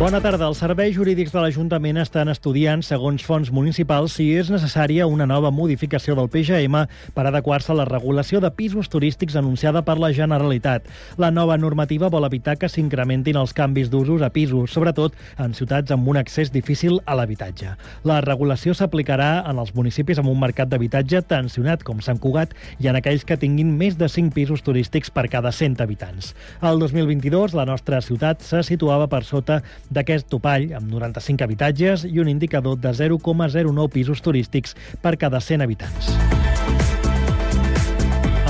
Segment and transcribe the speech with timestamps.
[0.00, 0.46] Bona tarda.
[0.48, 5.50] Els serveis jurídics de l'Ajuntament estan estudiant, segons fons municipals, si és necessària una nova
[5.52, 10.86] modificació del PGM per adequar-se a la regulació de pisos turístics anunciada per la Generalitat.
[11.20, 15.92] La nova normativa vol evitar que s'incrementin els canvis d'usos a pisos, sobretot en ciutats
[15.92, 17.74] amb un accés difícil a l'habitatge.
[18.08, 22.88] La regulació s'aplicarà en els municipis amb un mercat d'habitatge tensionat, com Sant Cugat, i
[22.88, 26.32] en aquells que tinguin més de 5 pisos turístics per cada 100 habitants.
[26.64, 32.22] El 2022, la nostra ciutat se situava per sota d'aquest topall, amb 95 habitatges i
[32.22, 36.14] un indicador de 0,09 pisos turístics per cada 100 habitants.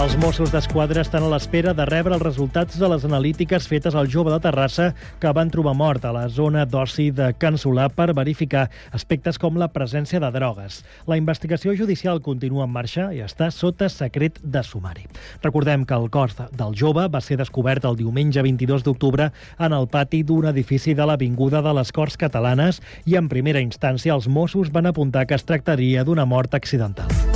[0.01, 4.07] Els Mossos d'Esquadra estan a l'espera de rebre els resultats de les analítiques fetes al
[4.09, 4.87] jove de Terrassa
[5.21, 8.63] que van trobar mort a la zona d'oci de Can Solà per verificar
[8.97, 10.79] aspectes com la presència de drogues.
[11.05, 15.05] La investigació judicial continua en marxa i està sota secret de sumari.
[15.45, 19.29] Recordem que el cos del jove va ser descobert el diumenge 22 d'octubre
[19.59, 24.17] en el pati d'un edifici de l'Avinguda de les Corts Catalanes i en primera instància
[24.17, 27.30] els Mossos van apuntar que es tractaria d'una mort accidental.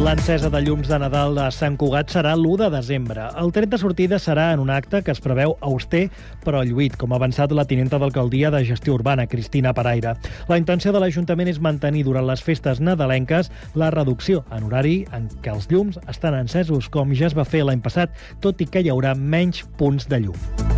[0.00, 3.26] L'encesa de llums de Nadal a Sant Cugat serà l'1 de desembre.
[3.36, 6.06] El tret de sortida serà en un acte que es preveu auster
[6.40, 10.14] però lluit, com ha avançat la tinenta d'alcaldia de gestió urbana, Cristina Paraire.
[10.48, 15.28] La intenció de l'Ajuntament és mantenir durant les festes nadalenques la reducció en horari en
[15.44, 18.80] què els llums estan encesos, com ja es va fer l'any passat, tot i que
[18.80, 20.69] hi haurà menys punts de llum.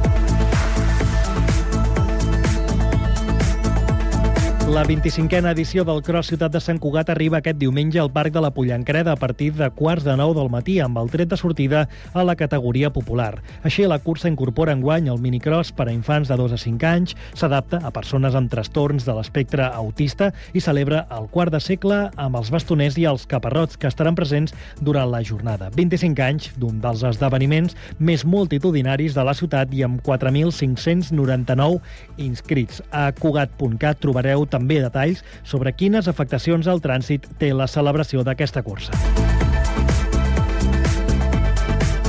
[4.70, 8.40] La 25a edició del Cross Ciutat de Sant Cugat arriba aquest diumenge al Parc de
[8.40, 11.82] la Pollancreda a partir de quarts de nou del matí amb el tret de sortida
[12.14, 13.42] a la categoria popular.
[13.68, 17.12] Així, la cursa incorpora enguany el minicross per a infants de 2 a 5 anys,
[17.36, 22.40] s'adapta a persones amb trastorns de l'espectre autista i celebra el quart de segle amb
[22.40, 25.68] els bastoners i els caparrots que estaran presents durant la jornada.
[25.76, 31.80] 25 anys d'un dels esdeveniments més multitudinaris de la ciutat i amb 4.599
[32.16, 32.80] inscrits.
[32.88, 38.62] A Cugat.cat trobareu també també detalls sobre quines afectacions al trànsit té la celebració d'aquesta
[38.62, 39.41] cursa.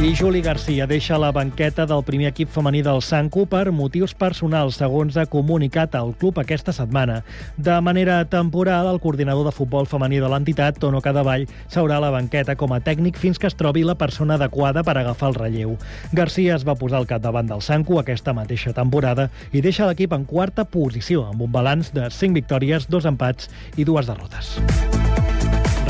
[0.03, 4.75] I Juli Garcia deixa la banqueta del primer equip femení del Sanco per motius personals,
[4.81, 7.21] segons ha comunicat el club aquesta setmana.
[7.55, 12.11] De manera temporal, el coordinador de futbol femení de l'entitat, Tono Cadavall, s'haurà a la
[12.11, 15.77] banqueta com a tècnic fins que es trobi la persona adequada per agafar el relleu.
[16.11, 20.27] Garcia es va posar al capdavant del Sanco aquesta mateixa temporada i deixa l'equip en
[20.27, 23.47] quarta posició, amb un balanç de 5 victòries, 2 empats
[23.77, 24.57] i dues derrotes.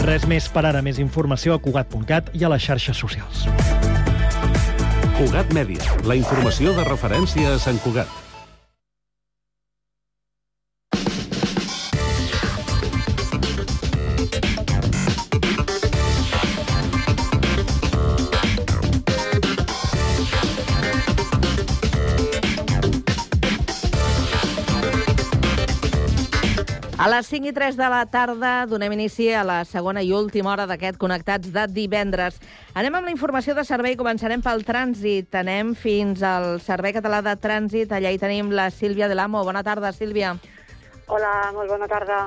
[0.04, 0.82] Res més per ara.
[0.84, 3.46] Més informació a Cugat.cat i a les xarxes socials.
[5.16, 8.23] Cugat Mèdia, la informació de referència a Sant Cugat.
[27.04, 30.54] A les 5 i 3 de la tarda donem inici a la segona i última
[30.54, 32.38] hora d'aquest Connectats de divendres.
[32.80, 35.36] Anem amb la informació de servei, començarem pel trànsit.
[35.36, 37.92] Anem fins al Servei Català de Trànsit.
[37.92, 39.44] Allà hi tenim la Sílvia de l'Amo.
[39.44, 40.38] Bona tarda, Sílvia.
[41.12, 42.22] Hola, molt bona tarda.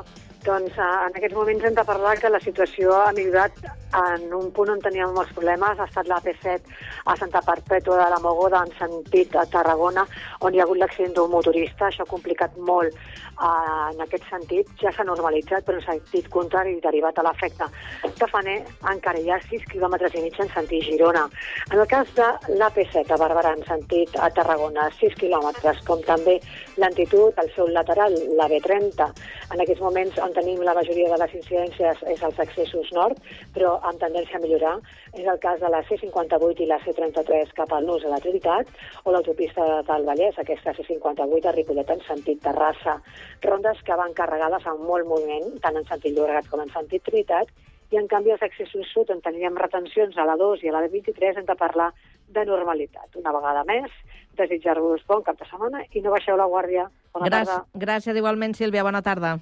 [0.44, 3.56] Doncs eh, en aquests moments hem de parlar que la situació ha millorat
[3.96, 6.74] en un punt on teníem molts problemes, ha estat l'AP7
[7.06, 10.06] a Santa Perpètua de la Mogoda en sentit a Tarragona,
[10.40, 11.88] on hi ha hagut l'accident d'un motorista.
[11.88, 14.70] Això ha complicat molt uh, en aquest sentit.
[14.82, 17.68] Ja s'ha normalitzat, però en sentit contrari, derivat a l'efecte
[18.04, 18.58] de Faner,
[18.92, 21.26] encara hi ha 6 quilòmetres i mig en sentit Girona.
[21.70, 22.28] En el cas de
[22.58, 26.38] l'AP7 a Barberà, en sentit a Tarragona, 6 quilòmetres, com també
[26.76, 29.08] l'antitud, al seu lateral, la B30.
[29.54, 33.20] En aquests moments on tenim la majoria de les incidències és als accessos nord,
[33.54, 34.74] però amb tendència a millorar.
[35.12, 38.72] És el cas de la C58 i la C33 cap al nus a la Trinitat
[39.04, 42.98] o l'autopista del Vallès, aquesta C58 a Ripollet en sentit Terrassa.
[43.44, 47.52] Rondes que van carregades amb molt moviment, tant en sentit Llobregat com en sentit Trinitat,
[47.94, 50.82] i en canvi els accessos sud, on teníem retencions a la 2 i a la
[50.90, 51.92] 23, hem de parlar
[52.34, 53.14] de normalitat.
[53.20, 53.94] Una vegada més,
[54.38, 56.88] desitjar-vos bon cap de setmana i no baixeu la guàrdia.
[57.14, 57.86] Bona Gràcies, tarda.
[57.86, 58.82] gràcies igualment, Sílvia.
[58.82, 59.36] Bona tarda.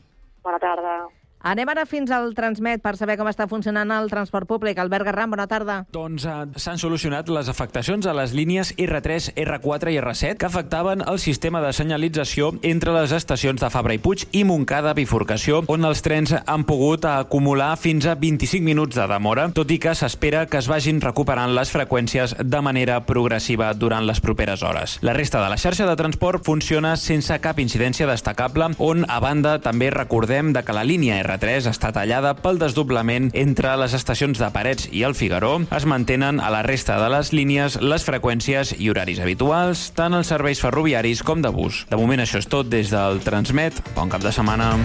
[0.44, 1.23] Bona tarda.
[1.44, 4.78] Anem ara fins al Transmet per saber com està funcionant el transport públic.
[4.80, 5.74] Albert Garram, bona tarda.
[5.92, 11.04] Doncs eh, s'han solucionat les afectacions a les línies R3, R4 i R7 que afectaven
[11.04, 15.84] el sistema de senyalització entre les estacions de Fabra i Puig i Montcada Bifurcació, on
[15.84, 20.46] els trens han pogut acumular fins a 25 minuts de demora, tot i que s'espera
[20.48, 24.96] que es vagin recuperant les freqüències de manera progressiva durant les properes hores.
[25.04, 29.58] La resta de la xarxa de transport funciona sense cap incidència destacable, on, a banda,
[29.60, 34.38] també recordem de que la línia R3 TV3 està tallada pel desdoblament entre les estacions
[34.38, 35.56] de Parets i el Figaró.
[35.74, 40.30] Es mantenen a la resta de les línies les freqüències i horaris habituals, tant els
[40.30, 41.84] serveis ferroviaris com de bus.
[41.90, 43.82] De moment això és tot des del Transmet.
[43.96, 44.76] Bon cap de setmana.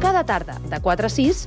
[0.00, 1.46] Cada tarda, de 4 a 6,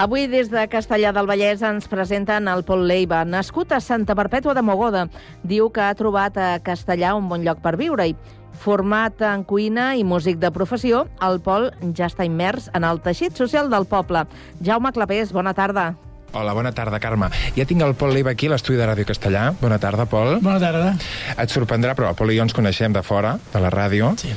[0.00, 3.18] Avui, des de Castellà del Vallès, ens presenten el Pol Leiva.
[3.28, 5.02] Nascut a Santa Perpètua de Mogoda,
[5.44, 8.16] diu que ha trobat a Castellà un bon lloc per viure-hi.
[8.64, 13.36] Format en cuina i músic de professió, el Pol ja està immers en el teixit
[13.36, 14.24] social del poble.
[14.64, 15.90] Jaume Clapés, bona tarda.
[16.32, 17.26] Hola, bona tarda, Carme.
[17.56, 19.48] Ja tinc el Pol Leiva aquí, a l'estudi de Ràdio Castellà.
[19.58, 20.36] Bona tarda, Pol.
[20.44, 20.92] Bona tarda.
[21.34, 24.12] Et sorprendrà, però el Pol i jo ens coneixem de fora, de la ràdio.
[24.20, 24.30] Sí.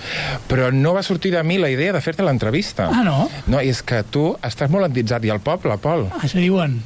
[0.50, 2.90] Però no va sortir de mi la idea de fer-te l'entrevista.
[2.90, 3.28] Ah, no?
[3.46, 6.08] No, és que tu estàs molt endinsat i al poble, Pol.
[6.24, 6.80] Això diuen.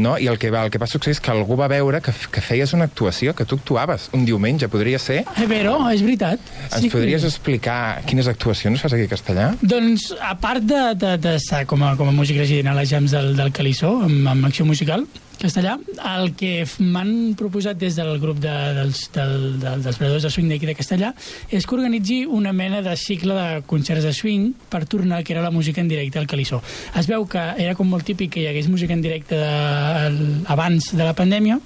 [0.00, 0.16] No?
[0.18, 2.42] I el que, va, el que va succeir és que algú va veure que, que
[2.44, 5.22] feies una actuació, que tu actuaves un diumenge, podria ser.
[5.36, 6.52] Eh, però, és veritat.
[6.70, 9.48] Ens podries explicar quines actuacions fas aquí a Castellà?
[9.60, 12.90] Doncs, a part de, de, de estar com a, com a músic resident a les
[12.92, 15.06] jams del, del Calissó, amb, amb acció musical,
[15.40, 15.76] castellà,
[16.12, 20.50] el que m'han proposat des del grup de, dels, del, de, dels predadors de swing
[20.52, 21.12] d'aquí de Castellà
[21.48, 25.44] és que organitzi una mena de cicle de concerts de swing per tornar que era
[25.44, 26.62] la música en directe al Calissó.
[26.96, 30.92] Es veu que era com molt típic que hi hagués música en directe de, abans
[30.92, 31.60] de la pandèmia,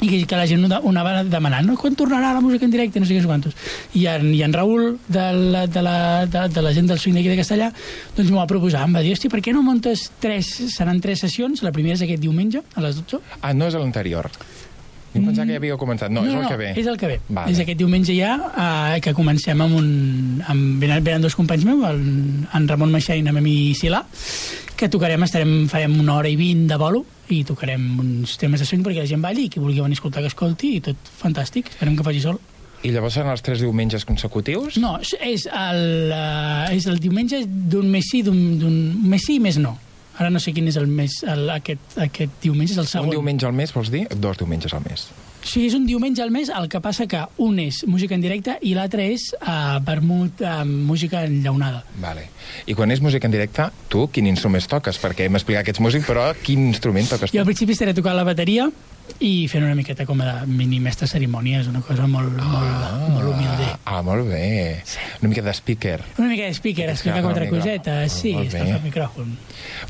[0.00, 1.76] i que, que la gent una va demanant no?
[1.80, 3.56] quan tornarà la música en directe, no sé què quantos
[3.98, 5.96] i en, i en Raül de la, de, la,
[6.26, 7.72] de, de la gent del swing d'aquí de Castellà
[8.16, 11.24] doncs m'ho va proposar, em va dir, hosti, per què no montes tres, seran tres
[11.26, 14.30] sessions, la primera és aquest diumenge a les 12 Ah, no és l'anterior.
[15.12, 16.12] Jo em pensava que ja havíeu començat.
[16.12, 16.70] No, no, és el no, que ve.
[16.76, 17.18] és el que ve.
[17.28, 17.52] Vale.
[17.52, 19.88] És aquest diumenge ja eh, que comencem amb un...
[20.46, 22.02] Amb, venen, venen dos companys meus, el,
[22.54, 24.02] en Ramon Maixà i en Memi Silà,
[24.78, 27.02] que tocarem, estarem, farem una hora i vint de bolo
[27.34, 29.98] i tocarem uns temes de swing perquè la gent balli i qui vulgui venir a
[29.98, 32.38] escoltar que escolti i tot fantàstic, esperem que faci sol.
[32.86, 34.78] I llavors seran els tres diumenges consecutius?
[34.78, 35.82] No, és el,
[36.14, 38.38] uh, és el diumenge d'un mes sí, d'un
[39.10, 39.74] mes sí i mes no.
[40.18, 43.10] Ara no sé quin és el mes, el, aquest, aquest diumenge, és el segon.
[43.10, 44.06] Un diumenge al mes, vols dir?
[44.14, 45.08] Dos diumenges al mes.
[45.48, 48.58] Sí, és un diumenge al mes, el que passa que un és música en directe
[48.68, 51.80] i l'altre és uh, vermut amb uh, música enllaunada.
[52.02, 52.26] Vale.
[52.68, 55.00] I quan és música en directe, tu quin instrument toques?
[55.00, 57.38] Perquè hem explicat que ets músic, però quin instrument toques tu?
[57.38, 58.68] Jo al principi estaré tocant la bateria
[59.20, 63.08] i fent una miqueta com a mini mestre cerimònia, és una cosa molt, ah, molt,
[63.16, 63.68] molt humilde.
[63.84, 64.80] Ah, molt bé.
[64.86, 64.98] Sí.
[65.20, 66.00] Una mica de speaker.
[66.18, 68.60] Una mica de speaker, explicar quatre cosetes, sí, Molt bé.
[68.72, 69.32] al micròfon.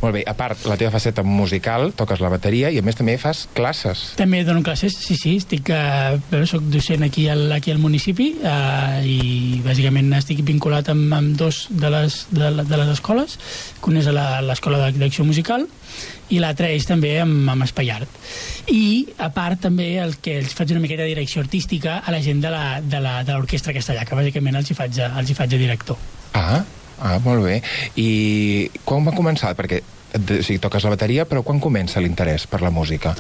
[0.03, 0.23] Molt bé.
[0.27, 4.15] A part, la teva faceta musical, toques la bateria i a més també fas classes.
[4.17, 9.03] També dono classes, sí, sí, estic, eh, soc docent aquí al, aquí al municipi eh,
[9.05, 13.39] i bàsicament estic vinculat amb, amb dos de les, de, de les escoles,
[13.83, 14.09] que una és
[14.47, 15.67] l'Escola de- d'Acció Musical
[16.31, 18.19] i l'altra és també amb, amb Espai Art.
[18.69, 22.23] I, a part, també el que els faig una miqueta de direcció artística a la
[22.25, 22.51] gent de
[23.01, 26.01] l'Orquestra Castellà, que bàsicament els hi faig, els hi faig de director.
[26.37, 26.65] Ah,
[27.01, 27.61] ah, molt bé.
[27.97, 28.11] I
[28.85, 29.55] quan va començar?
[29.59, 33.15] Perquè o sigui, toques la bateria, però quan comença l'interès per la música?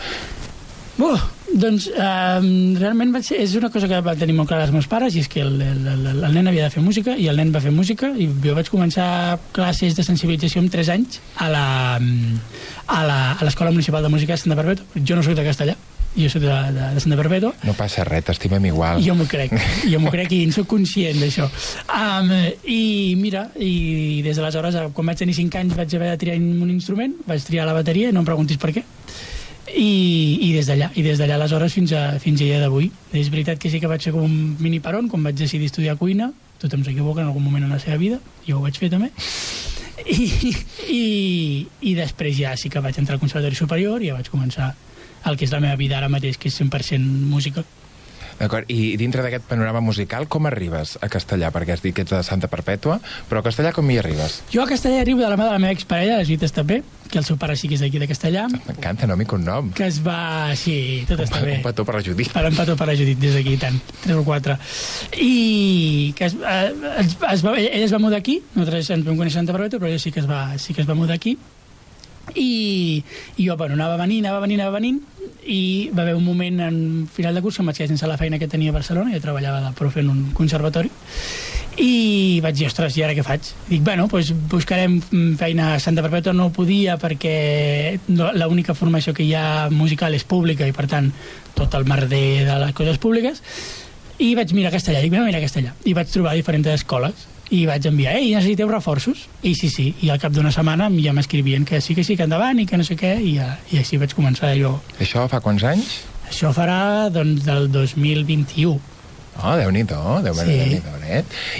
[0.98, 1.14] Uh,
[1.54, 2.38] doncs eh,
[2.80, 5.20] realment va ser, és una cosa que va tenir molt clar els meus pares i
[5.22, 7.60] és que el, el, el, el nen havia de fer música i el nen va
[7.62, 11.62] fer música i jo vaig començar classes de sensibilització amb 3 anys a la,
[11.98, 15.04] a la- a l'Escola Municipal de Música de Santa Perpètua.
[15.06, 15.76] Jo no soc de castellà,
[16.18, 18.98] jo soc de, de, de Santa Perpètua No passa res, t'estimem igual.
[19.06, 19.54] jo m'ho crec,
[19.86, 21.46] jo m'ho crec i en soc conscient d'això.
[21.94, 22.34] Um,
[22.66, 26.70] I mira, i des d'aleshores, quan vaig tenir 5 anys vaig haver de triar un
[26.74, 28.82] instrument, vaig triar la bateria, no em preguntis per què,
[29.74, 29.90] i,
[30.48, 32.90] i des d'allà, i des d'allà aleshores fins a, fins a dia d'avui.
[33.12, 35.98] És veritat que sí que vaig fer com un mini peron, quan vaig decidir estudiar
[36.00, 36.32] cuina,
[36.62, 39.12] tothom s'equivoca en algun moment en la seva vida, jo ho vaig fer també,
[40.06, 40.54] i,
[40.88, 41.02] i,
[41.90, 44.72] i després ja sí que vaig entrar al Conservatori Superior i ja vaig començar
[45.26, 47.64] el que és la meva vida ara mateix, que és 100% música.
[48.38, 51.50] D'acord, i dintre d'aquest panorama musical, com arribes a Castellà?
[51.54, 54.42] Perquè has dit que ets de Santa Perpètua, però a Castellà com hi arribes?
[54.52, 57.18] Jo a Castellà arribo de la mà de la meva exparella, les Vites també, que
[57.18, 59.72] el seu pare sí que és d'aquí de Castellà, M'encanta nom i cognom.
[59.74, 60.54] que es va...
[60.54, 61.56] Sí, tot està bé.
[61.58, 62.30] Un petó per la Judit.
[62.32, 63.78] Per empató per a Judit, des d'aquí, tant.
[64.04, 64.58] Tres o quatre.
[65.18, 69.16] I que es, eh, es, es va, ell es va mudar aquí, nosaltres ens vam
[69.18, 71.16] conèixer a Santa Perpètua, però ell sí que es va, sí que es va mudar
[71.18, 71.38] aquí.
[72.34, 73.02] I,
[73.36, 75.00] i jo, bueno, anava venint, anava venint, anava venint,
[75.48, 76.80] i va haver un moment en
[77.12, 79.22] final de curs que em vaig quedar sense la feina que tenia a Barcelona, jo
[79.24, 80.90] treballava de profe en un conservatori,
[81.78, 83.52] i vaig dir, ostres, i ara què faig?
[83.68, 84.98] Dic, bueno, doncs buscarem
[85.38, 90.66] feina a Santa Perpètua, no podia perquè l'única formació que hi ha musical és pública
[90.66, 91.12] i per tant
[91.54, 93.42] tot el merder de les coses públiques,
[94.18, 97.64] i vaig mirar castellà, dic, anem a mirar castellà, i vaig trobar diferents escoles, i
[97.68, 99.26] vaig enviar, ei, necessiteu reforços?
[99.42, 102.26] I sí, sí, i al cap d'una setmana ja m'escrivien que sí, que sí, que
[102.28, 104.74] endavant i que no sé què, i, ja, i així vaig començar jo.
[105.00, 105.94] Això fa quants anys?
[106.28, 108.76] Això farà, doncs, del 2021.
[109.38, 110.44] Oh, Déu-n'hi-do, déu Sí.
[110.50, 110.96] nhi déu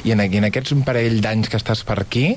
[0.05, 2.37] I en, I en aquests un parell d'anys que estàs per aquí,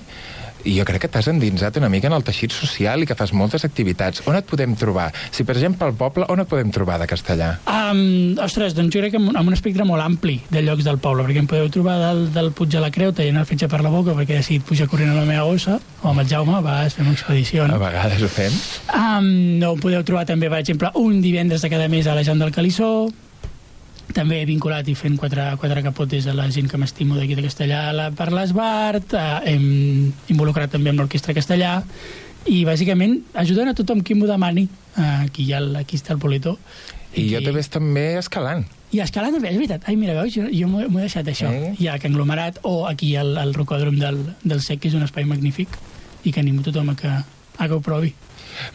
[0.65, 3.65] jo crec que t'has endinsat una mica en el teixit social i que fas moltes
[3.67, 4.23] activitats.
[4.29, 5.09] On et podem trobar?
[5.31, 7.53] Si, per exemple, al poble, on et podem trobar de castellà?
[7.65, 10.99] Um, ostres, doncs jo crec que amb, amb un espectre molt ampli de llocs del
[11.01, 13.81] poble, perquè em podeu trobar del, del Puig de la Creu tallant el fetge per
[13.85, 16.57] la boca perquè he decidit pujar corrent a la meva gossa, o amb el Jaume,
[16.57, 17.73] a vegades fem expedicions.
[17.73, 18.61] A vegades ho fem.
[18.95, 22.25] Um, no ho podeu trobar també, per exemple, un divendres de cada mes a la
[22.27, 23.09] Jant del Calissó,
[24.15, 27.83] també vinculat i fent quatre, quatre capotes a la gent que m'estimo d'aquí de Castellà
[27.95, 29.65] la, per l'Esbart, eh, hem
[30.33, 31.79] involucrat també amb l'Orquestra Castellà
[32.49, 36.21] i bàsicament ajudant a tothom qui m'ho demani eh, aquí, hi ha aquí està el
[36.23, 36.57] Polito
[37.13, 38.63] I jo t'he vist també escalant.
[38.91, 39.83] i escalant també, és veritat.
[39.87, 41.51] Ai, mira, veus, jo, jo m'ho he deixat això.
[41.51, 41.73] Eh?
[41.79, 45.03] Hi ha Can Glomerat o aquí al, al rocòdrom del, del Sec, que és un
[45.03, 45.75] espai magnífic
[46.23, 48.13] i que animo tothom a que, a que ho provi.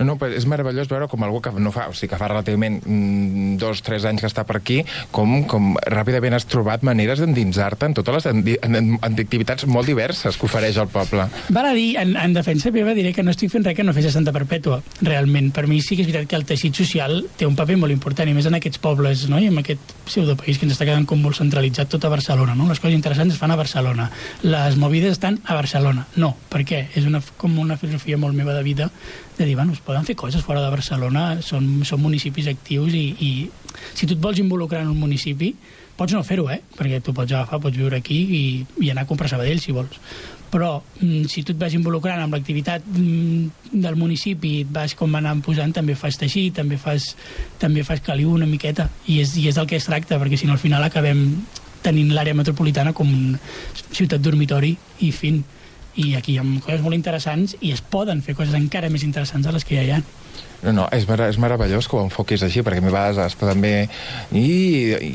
[0.00, 2.80] No, però és meravellós veure com algú que no fa, o sigui, que fa relativament
[2.84, 4.82] mm, dos, tres anys que està per aquí,
[5.14, 10.36] com, com ràpidament has trobat maneres d'endinsar-te en totes les en, en activitats molt diverses
[10.36, 11.26] que ofereix el poble.
[11.54, 13.94] Val a dir, en, en defensa meva diré que no estic fent res que no
[13.96, 15.52] fes a Santa Perpètua, realment.
[15.54, 18.28] Per mi sí que és veritat que el teixit social té un paper molt important,
[18.28, 19.40] i més en aquests pobles, no?
[19.42, 22.56] i en aquest pseudopaís que ens està quedant com molt centralitzat tot a Barcelona.
[22.58, 22.68] No?
[22.70, 24.10] Les coses interessants es fan a Barcelona.
[24.46, 26.06] Les movides estan a Barcelona.
[26.16, 26.86] No, per què?
[26.96, 28.90] És una, com una filosofia molt meva de vida
[29.36, 33.06] de dir, bueno, es poden fer coses fora de Barcelona, són, són municipis actius i,
[33.18, 33.30] i
[33.94, 35.52] si tu et vols involucrar en un municipi,
[35.96, 36.60] pots no fer-ho, eh?
[36.76, 38.42] Perquè tu pots agafar, pots viure aquí i,
[38.84, 39.98] i anar a comprar Sabadell, si vols.
[40.52, 45.18] Però mm, si tu et vas involucrant amb l'activitat mm, del municipi, et vas com
[45.18, 47.14] anant posant, també fas teixir, també fas,
[47.58, 50.46] també fas caliu una miqueta, i és, i és del que es tracta, perquè si
[50.46, 51.26] no al final acabem
[51.82, 53.10] tenint l'àrea metropolitana com
[53.90, 55.42] ciutat dormitori i fin.
[55.96, 59.46] I aquí hi ha coses molt interessants i es poden fer coses encara més interessants
[59.46, 60.02] de les que ja hi ha.
[60.64, 63.36] No, no, és, mera, és meravellós que ho enfoquis així, perquè a mi a vegades
[63.38, 63.72] també...
[64.32, 64.46] I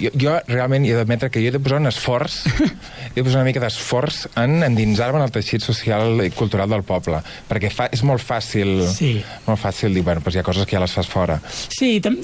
[0.04, 2.38] jo, jo realment he d'admetre que jo he de posar un esforç,
[3.12, 6.86] he de posar una mica d'esforç en endinsar-me en el teixit social i cultural del
[6.88, 9.16] poble, perquè fa, és molt fàcil, Sí.
[9.48, 11.42] molt fàcil dir, bueno, doncs hi ha coses que ja les fas fora.
[11.74, 12.22] Sí, tam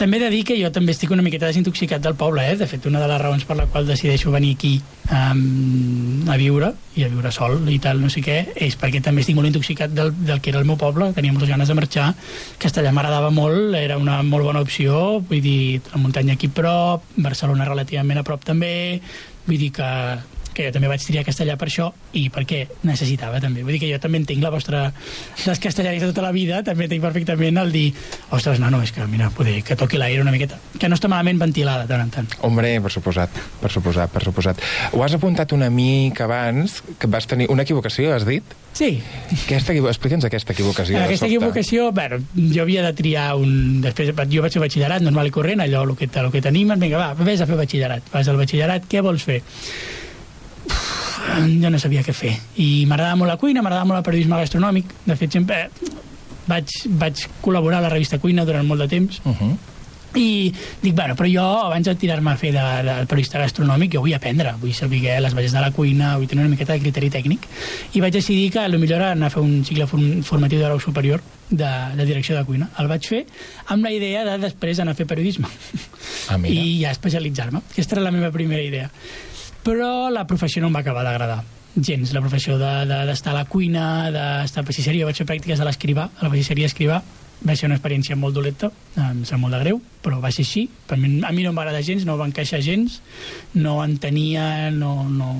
[0.00, 2.56] també he de dir que jo també estic una miqueta desintoxicat del poble, eh?
[2.56, 4.72] De fet, una de les raons per la qual decideixo venir aquí
[5.12, 9.20] um, a viure, i a viure sol i tal, no sé què, és perquè també
[9.24, 12.08] estic molt intoxicat del, del que era el meu poble, tenia moltes ganes de marxar,
[12.62, 17.68] Castellà m'agradava molt, era una molt bona opció, vull dir, la muntanya aquí prop, Barcelona
[17.68, 18.72] relativament a prop també,
[19.44, 19.90] vull dir que
[20.54, 23.62] que jo també vaig triar castellà per això i perquè necessitava també.
[23.62, 24.82] Vull dir que jo també entenc la vostra
[25.44, 27.86] dels castellanis de tota la vida, també entenc perfectament el dir,
[28.30, 31.08] ostres, no, no, és que mira, poder que toqui l'aire una miqueta, que no està
[31.12, 32.32] malament ventilada de tant en tant.
[32.46, 34.60] Hombre, per suposat, per suposat, per suposat.
[34.92, 38.44] Ho has apuntat una mica abans, que vas tenir una equivocació, has dit?
[38.72, 39.00] Sí,
[39.34, 40.98] Aquesta, Explica'ns aquesta equivocació.
[41.02, 43.80] aquesta equivocació, bueno, jo havia de triar un...
[43.82, 46.98] Després, jo vaig fer batxillerat, normal i corrent, allò, el que, el que t'animen, vinga,
[47.00, 48.12] va, vés a fer batxillerat.
[48.12, 49.40] Vas al batxillerat, què vols fer?
[51.38, 52.34] Uf, jo no sabia què fer.
[52.56, 54.94] I m'agradava molt la cuina, m'agradava molt el periodisme gastronòmic.
[55.06, 55.68] De fet, sempre
[56.50, 56.66] vaig,
[56.98, 59.20] vaig col·laborar a la revista Cuina durant molt de temps.
[59.24, 59.56] Uh -huh.
[60.12, 64.00] I dic, bueno, però jo, abans de tirar-me a fer de, de periodista gastronòmic, jo
[64.00, 67.10] vull aprendre, vull saber les bases de la cuina, vull tenir una miqueta de criteri
[67.10, 67.46] tècnic.
[67.94, 70.64] I vaig decidir que el millor era anar a fer un cicle form formatiu de
[70.64, 72.70] grau superior de, de direcció de cuina.
[72.78, 73.24] El vaig fer
[73.68, 75.46] amb la idea de després anar a fer periodisme
[76.28, 76.54] Ah, mira.
[76.60, 77.58] i ja especialitzar-me.
[77.70, 78.90] Aquesta era la meva primera idea.
[79.66, 81.42] Però la professió no em va acabar d'agradar
[81.76, 85.60] gens, la professió d'estar de, d'estar a la cuina, d'estar a pastisseria, vaig fer pràctiques
[85.60, 87.00] a l'escrivà, a la pastisseria escrivà,
[87.40, 88.68] va ser una experiència molt dolenta,
[89.00, 90.66] em sap molt de greu, però va ser així.
[90.88, 92.98] Per mi, a mi no em va agradar gens, no va encaixar gens,
[93.54, 95.30] no entenia, no, no,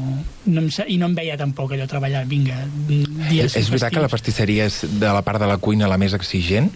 [0.46, 4.04] no em, i no em veia tampoc allò treballar, vinga, dies És, és veritat que
[4.06, 6.72] la pastisseria és de la part de la cuina la més exigent?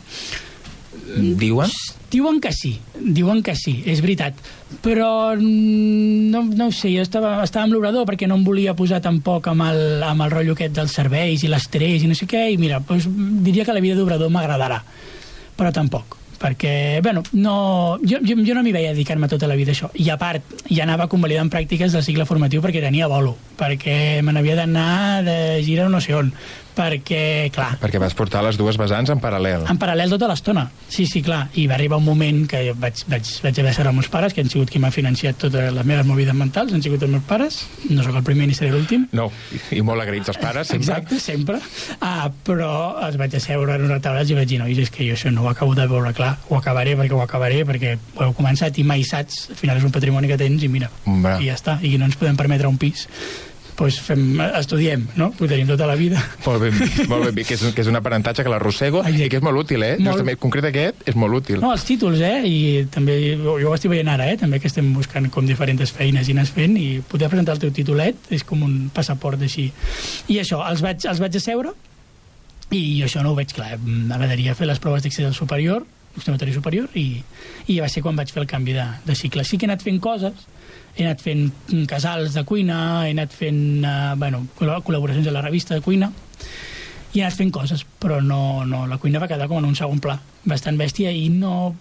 [1.15, 1.71] Diuen?
[2.11, 4.39] Diuen que sí, diuen que sí, és veritat.
[4.85, 9.01] Però no, no ho sé, jo estava, estava amb l'obrador perquè no em volia posar
[9.05, 12.49] tampoc amb el, amb el rotllo aquest dels serveis i l'estrès i no sé què,
[12.55, 13.09] i mira, doncs,
[13.47, 14.83] diria que la vida d'obrador m'agradarà,
[15.59, 19.73] però tampoc perquè, bueno, no, jo, jo, jo no m'hi veia dedicar-me tota la vida
[19.73, 19.89] a això.
[19.97, 24.35] I a part, ja anava convalidant pràctiques del cicle formatiu perquè tenia bolo, perquè me
[24.35, 26.35] n'havia d'anar de gira no sé on,
[26.75, 29.65] perquè, clar, Perquè vas portar les dues vessants en paral·lel.
[29.71, 30.67] en paral·lel tota l'estona.
[30.89, 31.49] Sí, sí, clar.
[31.55, 34.09] I va arribar un moment que jo vaig, vaig, vaig haver de ser els meus
[34.09, 37.11] pares, que han sigut qui m'ha financiat totes les meves movides mentals, han sigut els
[37.13, 37.61] meus pares.
[37.91, 39.07] No sóc el primer ni seré l'últim.
[39.13, 39.31] No,
[39.71, 40.83] i, molt agraïts els pares, sempre.
[40.85, 41.61] Exacte, sempre.
[42.01, 45.15] Ah, però els vaig asseure en una taula i vaig dir, nois, és que jo
[45.15, 46.37] això no ho acabo de veure clar.
[46.51, 49.49] Ho acabaré perquè ho acabaré, perquè ho heu començat i mai saps.
[49.51, 51.39] Al final és un patrimoni que tens i mira, Home.
[51.41, 51.79] i ja està.
[51.83, 53.07] I no ens podem permetre un pis
[53.79, 54.23] doncs fem,
[54.59, 55.31] estudiem, no?
[55.35, 56.21] Ho tenim tota la vida.
[56.45, 59.29] Molt ben vist, molt ben vist, que és, que és un aprenentatge que l'arrossego i
[59.29, 59.95] que és molt útil, eh?
[59.99, 60.13] Molt.
[60.13, 61.59] Justament, concret aquest, és molt útil.
[61.65, 62.45] No, els títols, eh?
[62.47, 64.39] I també, jo ho estic veient ara, eh?
[64.41, 67.75] També que estem buscant com diferents feines i anar fent i poder presentar el teu
[67.75, 69.71] titulet és com un passaport així.
[70.31, 71.75] I això, els vaig, els vaig asseure
[72.75, 73.77] i això no ho veig clar.
[73.83, 77.23] M'agradaria fer les proves d'accés al superior, observatori superior, i,
[77.71, 79.45] i va ser quan vaig fer el canvi de, de cicle.
[79.45, 80.47] Sí que he anat fent coses,
[80.95, 81.51] he anat fent
[81.91, 86.11] casals de cuina, he anat fent uh, bueno, col- col·laboracions a la revista de cuina,
[87.15, 89.79] i he anat fent coses, però no, no, la cuina va quedar com en un
[89.79, 91.75] segon pla, bastant bèstia, i no...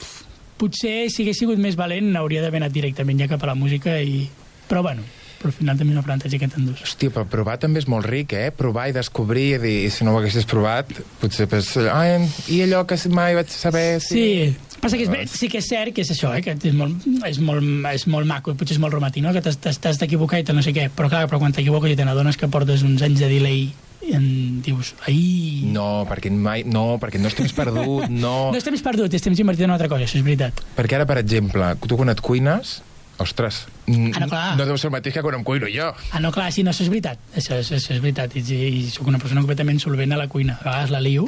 [0.54, 3.98] Potser, si hagués sigut més valent, hauria d'haver anat directament ja cap a la música,
[4.00, 4.28] i...
[4.70, 5.02] però bueno,
[5.42, 6.84] però al final també és un aprenentatge que t'endús.
[6.86, 8.54] Hòstia, però provar també és molt ric, eh?
[8.56, 12.22] Provar i descobrir, i dir, si no ho haguessis provat, potser pues, ai,
[12.54, 14.00] i allò que mai vaig saber...
[14.06, 14.54] Sí,
[14.84, 17.08] passa que és, ve- sí que és cert que és això, eh, que és molt,
[17.26, 17.64] és molt,
[17.94, 19.32] és molt maco, potser és molt romatí, no?
[19.34, 22.06] que t'has- d'equivocar i tal, no sé què, però clar, però quan t'equivoques i te
[22.06, 23.72] n'adones que portes uns anys de delay
[24.04, 25.64] i en dius, ai...
[25.72, 26.66] No, perquè mai...
[26.68, 28.34] No, perquè no estem perdut, no...
[28.52, 30.60] No és temps perdut, és temps invertit en una altra cosa, això és veritat.
[30.76, 32.82] Perquè ara, per exemple, tu quan et cuines,
[33.24, 34.58] ostres, Ah, no, clar.
[34.58, 35.90] no deu ser el mateix que quan em cuino jo.
[36.12, 37.20] Ah, no, clar, sí, no, això és veritat.
[37.36, 38.36] Això, és- això és veritat.
[38.36, 40.58] I, i sóc una persona completament solvent a la cuina.
[40.62, 41.26] A vegades la lio,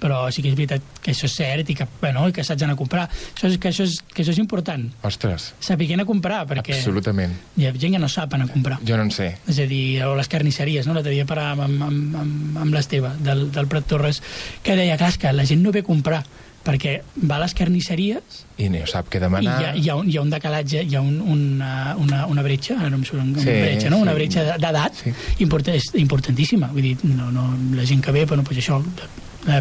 [0.00, 2.62] però sí que és veritat que això és cert i que, bueno, i que saps
[2.62, 3.08] anar a comprar.
[3.34, 4.88] Això és, que, això és, que això és important.
[5.02, 7.34] Ostres, Saber anar a comprar, perquè absolutament.
[7.56, 8.78] hi ha gent que no sap anar a comprar.
[8.86, 9.36] Jo no en sé.
[9.48, 10.94] És a dir, o les carnisseries, no?
[10.94, 14.22] L'altre dia parlàvem amb, amb, amb, amb l'Esteve, del, del Prat Torres,
[14.62, 16.22] que deia, clar, que la gent no ve a comprar,
[16.68, 19.52] perquè va a les carnisseries I no sap què i demanar.
[19.60, 22.42] hi ha, hi ha, un, hi ha un decalatge, hi ha un, una, una, una
[22.44, 23.98] bretxa, ara no em surt una Sí, bretxa, no?
[24.02, 24.18] Una sí.
[24.18, 25.12] bretxa d'edat Sí.
[25.46, 26.68] import, és importantíssima.
[26.74, 29.06] Vull dir, no, no, la gent que ve, bueno, pues això, la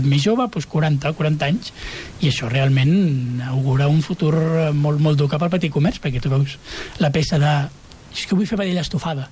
[0.03, 1.73] més jove, pues 40, 40 anys,
[2.21, 4.35] i això realment augura un futur
[4.73, 6.57] molt, molt dur cap al petit comerç, perquè tu veus
[7.03, 7.57] la peça de...
[8.13, 9.27] És que vull fer vedella estofada.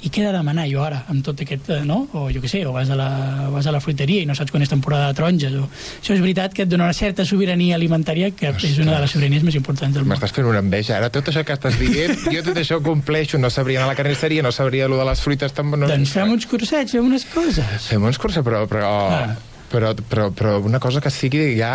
[0.00, 1.98] I què he de demanar jo ara amb tot aquest, eh, no?
[2.16, 3.08] O jo què sé, o vas a, la,
[3.52, 5.56] vas a la fruiteria i no saps quan és temporada de taronges.
[5.60, 5.66] O...
[6.00, 9.12] Això és veritat que et dona una certa sobirania alimentària que és una de les
[9.12, 10.14] sobiranies més importants del món.
[10.14, 10.96] M'estàs fent una enveja.
[10.96, 13.40] Ara tot això que estàs dient, jo tot això ho compleixo.
[13.42, 15.52] No sabria anar a la carnisseria, no sabria lo de les fruites.
[15.56, 15.76] Tam...
[15.76, 15.84] No...
[15.90, 17.92] Doncs fem uns cursets, fem unes coses.
[17.92, 18.64] Fem uns cursos, però...
[18.70, 18.96] però...
[19.20, 19.49] Ah.
[19.70, 21.74] Però, però, però una cosa que sigui ja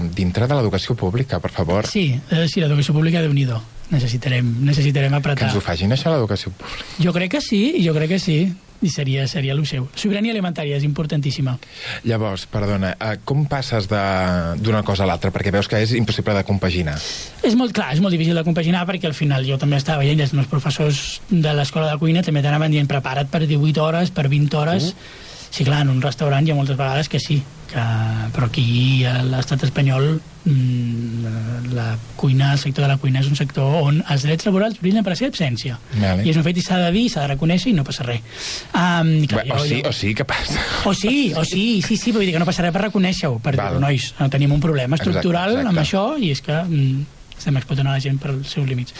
[0.00, 1.86] eh, dintre de l'educació pública, per favor.
[1.86, 3.46] Sí, eh, sí, l'educació pública, déu nhi
[3.90, 5.48] necessitarem, necessitarem Que apretar.
[5.48, 6.84] ens ho facin això, l'educació pública.
[7.02, 8.40] Jo crec que sí, jo crec que sí.
[8.82, 9.90] I seria, seria el seu.
[9.92, 11.58] Sobirania alimentària és importantíssima.
[12.08, 15.30] Llavors, perdona, eh, com passes de- d'una cosa a l'altra?
[15.30, 16.94] Perquè veus que és impossible de compaginar.
[17.42, 20.18] És molt clar, és molt difícil de compaginar perquè al final jo també estava veient
[20.20, 24.28] els meus professors de l'escola de cuina també t'anaven dient prepara't per 18 hores, per
[24.30, 24.94] 20 hores.
[25.50, 27.82] Sí, clar, en un restaurant hi ha moltes vegades que sí, que,
[28.34, 33.36] però aquí a l'estat espanyol mm, la cuina, el sector de la cuina és un
[33.38, 35.78] sector on els drets laborals brillen per la seva absència.
[35.96, 36.24] Vale.
[36.24, 38.22] I és un fet i s'ha de dir, s'ha de reconèixer i no passa res.
[38.70, 40.58] Um, clar, Bé, o sí, o sí, què passa?
[40.86, 43.56] o sí, o sí, sí, sí, vull dir que no passa res per reconèixer-ho, per
[43.58, 43.78] Val.
[43.78, 45.72] dir, nois, no tenim un problema Exacte, estructural exacte.
[45.74, 47.06] amb això i és que mm,
[47.40, 48.94] estem explotant a la gent per als seus límits.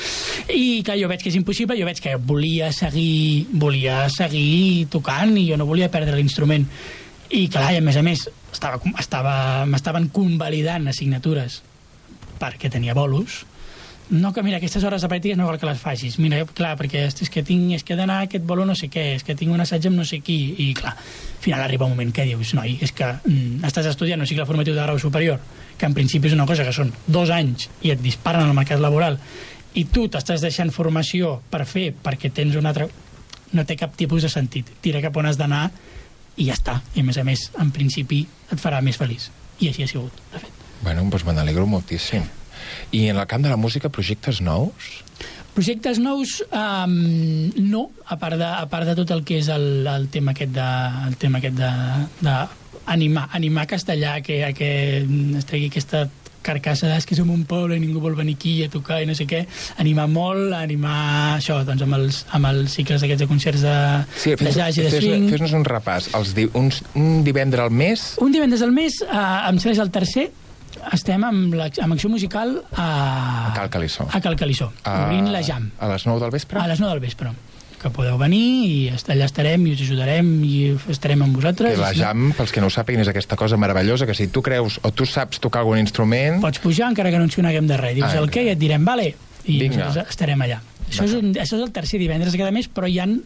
[0.48, 5.37] I que jo veig que és impossible, jo veig que volia seguir, volia seguir tocant
[5.38, 6.66] i jo no volia perdre l'instrument.
[7.31, 9.35] I clar, i a més a més, estava, estava,
[9.70, 11.61] m'estaven convalidant assignatures
[12.40, 13.44] perquè tenia bolos,
[14.11, 16.18] no que mira, aquestes hores de pràctiques no cal que les facis.
[16.18, 19.14] Mira, clar, perquè és que tinc és que he d'anar aquest bolo no sé què,
[19.16, 21.94] és que tinc un assaig amb no sé qui i clar, al final arriba un
[21.94, 25.38] moment que dius noi, és que mm, estàs estudiant un cicle formatiu de grau superior,
[25.79, 28.83] que en principi és una cosa que són dos anys i et disparen al mercat
[28.83, 29.20] laboral
[29.75, 32.88] i tu t'estàs deixant formació per fer perquè tens un altre
[33.55, 35.68] no té cap tipus de sentit, tira cap on has d'anar
[36.37, 39.31] i ja està, i a més a més en principi et farà més feliç.
[39.61, 40.61] I així ha sigut, de fet.
[40.81, 42.25] Bueno, doncs me n'alegro moltíssim.
[42.92, 44.70] I en el camp de la música, projectes nous?
[45.55, 49.87] Projectes nous, um, no, a part, de, a part de tot el que és el,
[49.90, 50.68] el tema aquest de,
[51.09, 51.70] el tema aquest de,
[52.23, 52.37] de
[52.87, 54.70] animar, animar castellà que, que
[55.38, 56.07] es tregui aquesta
[56.42, 59.12] carcassa "És que som un poble i ningú vol venir aquí a tocar i no
[59.14, 59.42] sé què,
[59.83, 63.75] animar molt, animar això, doncs amb els, amb els cicles aquests de concerts de,
[64.16, 65.29] Sí, de jazz i de fes, swing.
[65.35, 66.09] fes-nos un repàs.
[66.16, 68.07] Els di, uns, un divendres al mes...
[68.25, 70.31] Un divendres al mes, uh, em és el tercer,
[70.93, 74.09] estem amb, la, amb acció musical a, A Cal Calissó.
[74.11, 76.61] a Cal Calissó, A- obrint la jam, A les 9 del vespre?
[76.61, 77.31] a les 9 del vespre.
[77.81, 81.73] que podeu venir i allà estarem i us ajudarem i estarem amb vosaltres.
[81.73, 84.43] Que la jam, pels que no ho sàpiguen, és aquesta cosa meravellosa que si tu
[84.45, 86.43] creus o tu saps tocar algun instrument...
[86.43, 87.95] Pots pujar encara que no ens coneguem de res.
[87.97, 89.14] Dius Ah, el què i et direm, vale,
[89.47, 89.88] i Vinga.
[90.05, 90.59] estarem allà.
[90.90, 93.23] Això és, un, això és el tercer divendres cada mes, però hi han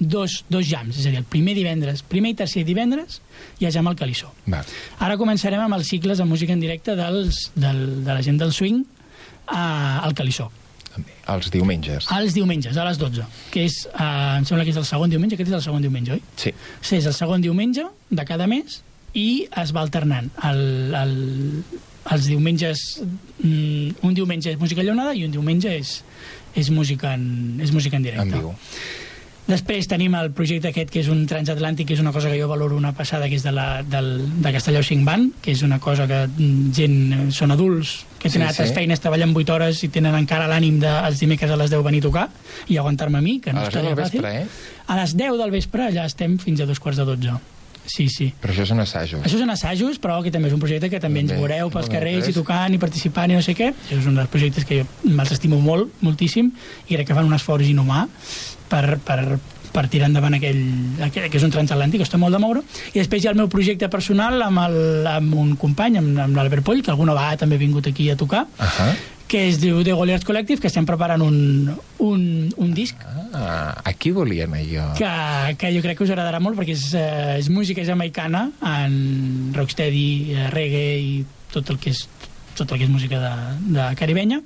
[0.00, 3.20] dos, dos jams, és a dir, el primer divendres, primer i tercer divendres,
[3.60, 4.32] hi ha jam al Calissó.
[4.50, 4.62] Va.
[4.98, 8.54] Ara començarem amb els cicles de música en directe dels, del, de la gent del
[8.56, 8.82] swing
[9.46, 10.48] a, al Calissó.
[11.30, 12.08] Els diumenges.
[12.16, 15.36] Els diumenges, a les 12, que és, eh, em sembla que és el segon diumenge,
[15.36, 16.22] aquest és el segon diumenge, oi?
[16.40, 16.52] Sí.
[16.80, 18.80] Sí, és el segon diumenge de cada mes
[19.14, 20.30] i es va alternant.
[20.48, 20.64] El,
[20.96, 21.14] el,
[22.10, 26.00] els diumenges, mm, un diumenge és música lleonada i un diumenge és,
[26.54, 28.26] és, música, en, és música en directe.
[28.26, 28.54] En viu.
[29.50, 32.46] Després tenim el projecte aquest, que és un transatlàntic, que és una cosa que jo
[32.46, 34.10] valoro una passada, que és de, la, del,
[34.44, 38.28] de Castelló 5 Band, que és una cosa que mm, gent, eh, són adults, que
[38.30, 38.76] Sí, tenen altres sí.
[38.76, 42.02] feines, treballen 8 hores i tenen encara l'ànim de els dimecres a les 10 venir
[42.04, 42.26] a tocar
[42.68, 44.22] i aguantar-me a mi, que no A les està 10 del gens fàcil.
[44.22, 44.84] vespre, eh?
[44.86, 47.40] A les 10 del vespre allà estem fins a dos quarts de 12.
[47.90, 48.28] Sí, sí.
[48.40, 49.22] Però això són assajos.
[49.26, 52.28] Això són assajos, però que també és un projecte que també ens veureu pels carrers
[52.30, 53.72] i tocant i participant i no sé què.
[53.74, 56.52] Això és un dels projectes que jo me'ls estimo molt, moltíssim,
[56.86, 58.04] i crec que fan un esforç inhumà
[58.70, 59.18] per, per,
[59.74, 60.60] per tirar endavant aquell,
[61.08, 62.62] aquell, que és un transatlàntic, costa molt de moure.
[62.92, 66.38] I després hi ha el meu projecte personal amb, el, amb un company, amb, amb
[66.38, 68.92] l'Albert Poll, que alguna vegada també ha vingut aquí a tocar, Ahà.
[69.30, 71.70] Que es diu The Goliaths Collective, que estem preparant un,
[72.02, 72.22] un,
[72.58, 72.98] un disc
[73.32, 74.82] Ah, aquí volia anar jo.
[74.98, 75.10] que,
[75.56, 80.34] que jo crec que us agradarà molt perquè és, eh, és música jamaicana en rocksteady,
[80.34, 81.12] eh, reggae i
[81.54, 82.02] tot el que és,
[82.58, 83.30] tot el que és música de,
[83.76, 84.40] de caribenya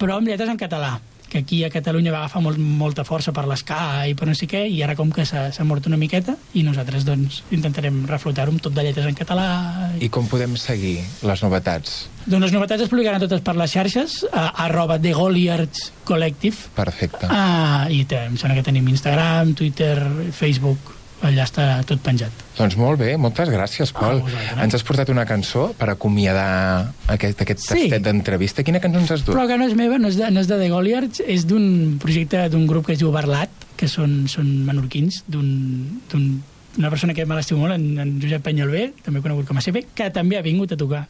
[0.00, 0.94] però amb lletres en català
[1.36, 3.76] que aquí a Catalunya va agafar molt, molta força per l'esca
[4.08, 6.64] i per no sé què, i ara com que s'ha s'ha mort una miqueta, i
[6.64, 9.46] nosaltres doncs intentarem reflotar-ho amb tot de lletres en català.
[10.00, 12.06] I com podem seguir les novetats?
[12.24, 17.28] Doncs les novetats es publicaran totes per les xarxes, a, arroba The Goliards Collective, Perfecte.
[17.28, 19.96] Ah, i te, em sembla que tenim Instagram, Twitter,
[20.32, 22.30] Facebook, allà està tot penjat.
[22.58, 24.18] Doncs molt bé, moltes gràcies, Pol.
[24.20, 24.58] A vosaltres.
[24.64, 27.86] Ens has portat una cançó per acomiadar aquest, aquest Sí.
[27.88, 28.62] tastet d'entrevista.
[28.62, 29.34] Quina cançó ens has dut?
[29.34, 31.96] Però que no és meva, no és de, no és de The Goliards, és d'un
[32.00, 36.42] projecte d'un grup que es diu Barlat, que són, són menorquins, d'un
[36.76, 39.86] una persona que me l'estimo molt, en, en Josep Penyalbé, també conegut com a CP,
[39.96, 41.06] que també ha vingut a tocar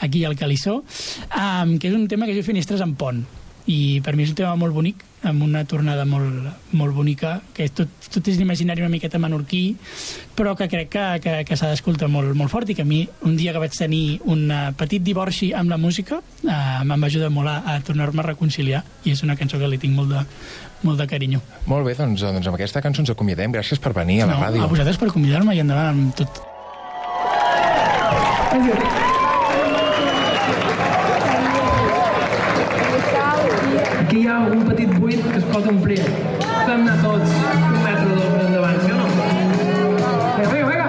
[0.00, 3.22] aquí al Calissó, um, que és un tema que es diu Finestres en Pont.
[3.70, 7.64] I per mi és un tema molt bonic, amb una tornada molt, molt bonica, que
[7.64, 9.62] és tot, tot és l'imaginari una miqueta menorquí,
[10.36, 13.02] però que crec que, que, que s'ha d'escoltar molt, molt fort i que a mi,
[13.24, 17.32] un dia que vaig tenir un eh, petit divorci amb la música, eh, m'ha ajudat
[17.32, 20.26] molt a, a tornar-me a reconciliar i és una cançó que li tinc molt de,
[20.84, 21.40] molt de carinyo.
[21.70, 23.56] Molt bé, doncs, doncs amb aquesta cançó ens acomiadem.
[23.56, 24.68] Gràcies per venir a la no, ràdio.
[24.68, 26.44] a vosaltres per convidar-me i endavant amb tot.
[28.54, 29.13] Aquí
[34.14, 36.02] hi ha un petit buit que es pot omplir.
[36.68, 39.06] Vam anar tots un metre o dos endavant, sí o no?
[40.38, 40.88] Vinga, vinga, vinga!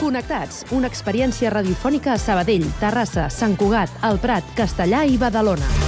[0.00, 5.87] Connectats, una experiència radiofònica a Sabadell, Terrassa, Sant Cugat, El Prat, Castellà i Badalona.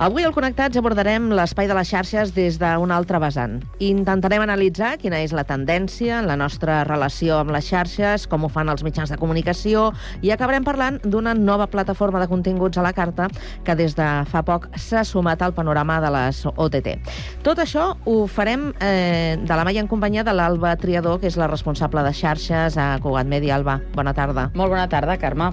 [0.00, 3.58] Avui al Connectats abordarem l'espai de les xarxes des d'un altre vessant.
[3.84, 8.48] Intentarem analitzar quina és la tendència en la nostra relació amb les xarxes, com ho
[8.48, 9.90] fan els mitjans de comunicació,
[10.24, 13.28] i acabarem parlant d'una nova plataforma de continguts a la carta
[13.60, 16.96] que des de fa poc s'ha sumat al panorama de les OTT.
[17.44, 21.36] Tot això ho farem eh, de la mà en companyia de l'Alba Triador, que és
[21.36, 23.52] la responsable de xarxes a Cugat Medi.
[23.52, 24.48] Alba, bona tarda.
[24.56, 25.52] Molt bona tarda, Carme.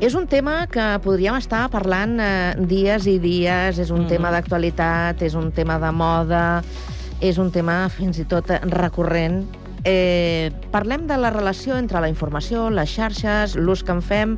[0.00, 4.08] És un tema que podríem estar parlant eh, dies i dies, és un Mhm.
[4.08, 6.62] tema d'actualitat, és un tema de moda,
[7.20, 9.44] és un tema fins i tot recurrent.
[9.86, 14.36] Eh, parlem de la relació entre la informació, les xarxes, l'ús que en fem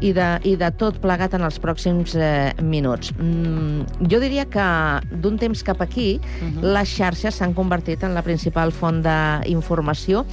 [0.00, 3.12] i de, i de tot plegat en els pròxims eh, minuts.
[3.18, 6.62] Mm, jo diria que d'un temps cap aquí Mhm.
[6.62, 10.24] les xarxes s'han convertit en la principal font d'informació.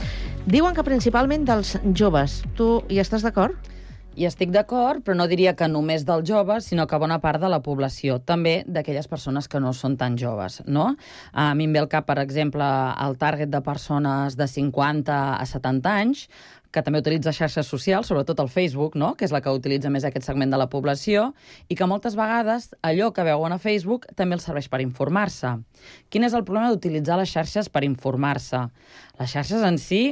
[0.45, 2.43] Diuen que principalment dels joves.
[2.55, 3.55] Tu hi estàs d'acord?
[4.19, 7.47] I estic d'acord, però no diria que només dels joves, sinó que bona part de
[7.47, 10.89] la població, també d'aquelles persones que no són tan joves, no?
[11.31, 12.65] A mi em ve al cap, per exemple,
[13.05, 16.25] el target de persones de 50 a 70 anys,
[16.75, 19.13] que també utilitza xarxes socials, sobretot el Facebook, no?
[19.15, 21.29] que és la que utilitza més aquest segment de la població,
[21.71, 25.55] i que moltes vegades allò que veuen a Facebook també els serveix per informar-se.
[26.11, 28.67] Quin és el problema d'utilitzar les xarxes per informar-se?
[29.21, 30.03] Les xarxes en si,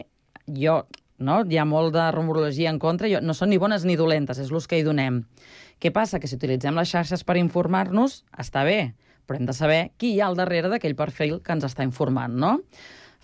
[0.47, 0.79] jo,
[1.19, 1.41] no?
[1.47, 4.67] hi ha molt de rumorologia en contra, no són ni bones ni dolentes, és l'ús
[4.67, 5.23] que hi donem.
[5.81, 6.19] Què passa?
[6.19, 8.93] Que si utilitzem les xarxes per informar-nos, està bé,
[9.27, 12.37] però hem de saber qui hi ha al darrere d'aquell perfil que ens està informant,
[12.37, 12.57] no?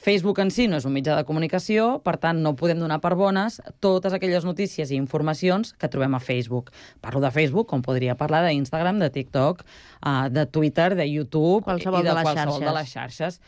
[0.04, 3.14] Facebook en si no és un mitjà de comunicació, per tant, no podem donar per
[3.16, 6.74] bones totes aquelles notícies i informacions que trobem a Facebook.
[7.00, 12.02] Parlo de Facebook, com podria parlar d'Instagram, de TikTok, uh, de Twitter, de YouTube Qualsevol
[12.02, 12.68] i de, de les qualsevol xarxes.
[12.68, 13.40] de les xarxes.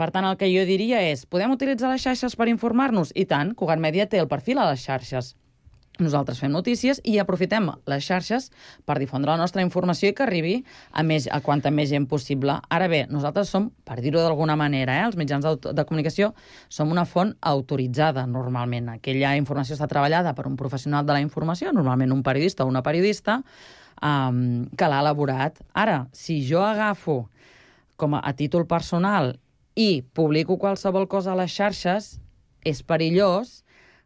[0.00, 3.10] Per tant, el que jo diria és, podem utilitzar les xarxes per informar-nos?
[3.12, 5.34] I tant, Cugat Media té el perfil a les xarxes.
[6.00, 8.46] Nosaltres fem notícies i aprofitem les xarxes
[8.88, 10.54] per difondre la nostra informació i que arribi
[10.96, 12.54] a, més, a quanta més gent possible.
[12.72, 16.30] Ara bé, nosaltres som, per dir-ho d'alguna manera, eh, els mitjans d'auto- de comunicació,
[16.72, 18.88] som una font autoritzada normalment.
[18.94, 22.82] Aquella informació està treballada per un professional de la informació, normalment un periodista o una
[22.82, 23.42] periodista,
[24.00, 25.60] um, que l'ha elaborat.
[25.74, 27.26] Ara, si jo agafo
[27.96, 29.34] com a, a títol personal
[29.76, 32.18] i publico qualsevol cosa a les xarxes,
[32.64, 33.62] és perillós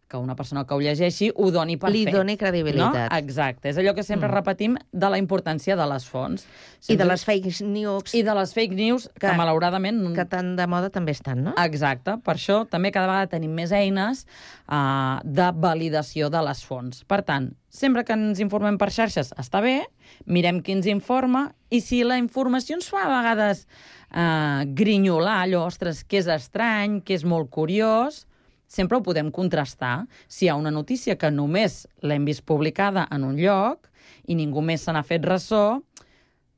[0.06, 2.14] que una persona que ho llegeixi ho doni per Li fet.
[2.14, 3.08] doni credibilitat.
[3.10, 3.16] No?
[3.18, 3.70] Exacte.
[3.70, 4.34] És allò que sempre Mm.
[4.34, 6.44] repetim de la importància de les fonts.
[6.88, 8.14] I de les fake news.
[8.14, 10.14] I de les fake news, que, que malauradament...
[10.14, 11.54] Que tan de moda també estan, no?
[11.56, 12.18] Exacte.
[12.22, 14.26] Per això també cada vegada tenim més eines
[14.68, 17.02] uh, de validació de les fonts.
[17.08, 19.86] Per tant, sempre que ens informem per xarxes està bé,
[20.26, 23.66] mirem qui ens informa, i si la informació ens fa a vegades
[24.14, 28.24] uh, grinyolar allò, ostres, que és estrany, que és molt curiós,
[28.66, 30.06] sempre ho podem contrastar.
[30.28, 33.90] Si hi ha una notícia que només l'hem vist publicada en un lloc
[34.26, 35.80] i ningú més se n'ha fet ressò,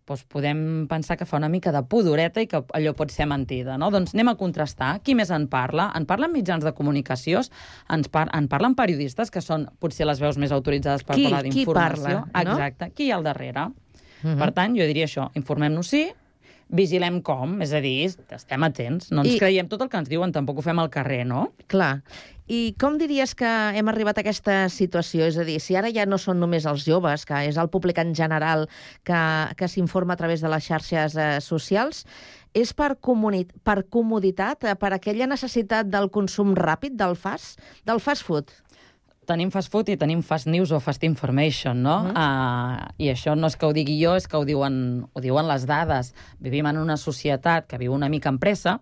[0.07, 3.75] doncs podem pensar que fa una mica de pudoreta i que allò pot ser mentida,
[3.77, 3.89] no?
[3.91, 5.01] Doncs anem a contrastar.
[5.03, 5.89] Qui més en parla?
[5.99, 7.41] En parlen mitjans de comunicació?
[7.91, 11.43] Ens par en parlen periodistes, que són potser les veus més autoritzades per Qui- parlar
[11.43, 12.21] qui d'informació?
[12.23, 12.53] parla, no?
[12.55, 12.93] Exacte.
[12.95, 13.67] Qui hi ha al darrere?
[14.23, 14.39] Mhm.
[14.39, 15.27] Per tant, jo diria això.
[15.35, 16.05] Informem-nos sí,
[16.69, 20.09] vigilem com, és a dir, estem atents, no ens I- creiem tot el que ens
[20.11, 21.53] diuen, tampoc ho fem al carrer, no?
[21.71, 22.03] Clar.
[22.47, 25.25] I com diries que hem arribat a aquesta situació?
[25.27, 27.99] És a dir, si ara ja no són només els joves, que és el públic
[27.99, 28.69] en general
[29.03, 29.19] que,
[29.59, 32.05] que s'informa a través de les xarxes eh, socials,
[32.55, 32.95] és per,
[33.67, 38.55] per comoditat, eh, per aquella necessitat del consum ràpid, del fast, del fast food?
[39.27, 41.97] Tenim fast food i tenim fast news o fast information, no?
[41.97, 42.87] Uh -huh.
[42.87, 45.49] uh, I això no és que ho digui jo, és que ho diuen, ho diuen
[45.49, 46.15] les dades.
[46.39, 48.81] Vivim en una societat que viu una mica en pressa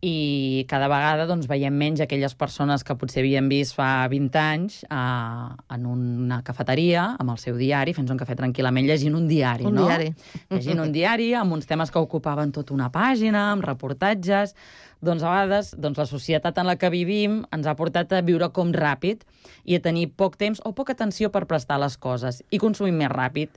[0.00, 4.78] i cada vegada doncs, veiem menys aquelles persones que potser havien vist fa 20 anys
[4.88, 9.66] uh, en una cafeteria, amb el seu diari, fent un cafè tranquil·lament, llegint un diari,
[9.68, 9.84] Un no?
[9.84, 10.08] diari.
[10.48, 14.56] Llegint un diari amb uns temes que ocupaven tota una pàgina, amb reportatges...
[15.00, 18.50] Doncs a vegades doncs, la societat en la que vivim ens ha portat a viure
[18.52, 19.22] com ràpid
[19.64, 23.08] i a tenir poc temps o poca atenció per prestar les coses i consumir més
[23.08, 23.48] ràpid.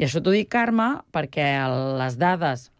[0.00, 1.50] I això t'ho dic, Carme, perquè
[2.00, 2.70] les dades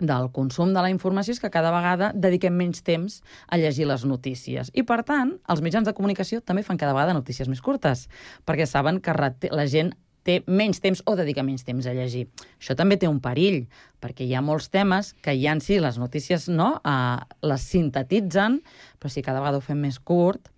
[0.00, 4.04] del consum de la informació és que cada vegada dediquem menys temps a llegir les
[4.04, 4.70] notícies.
[4.74, 8.08] I, per tant, els mitjans de comunicació també fan cada vegada notícies més curtes,
[8.44, 12.26] perquè saben que la gent té menys temps o dedica menys temps a llegir.
[12.56, 13.66] Això també té un perill,
[14.00, 18.62] perquè hi ha molts temes que ja en si les notícies no uh, les sintetitzen,
[18.98, 20.48] però si cada vegada ho fem més curt,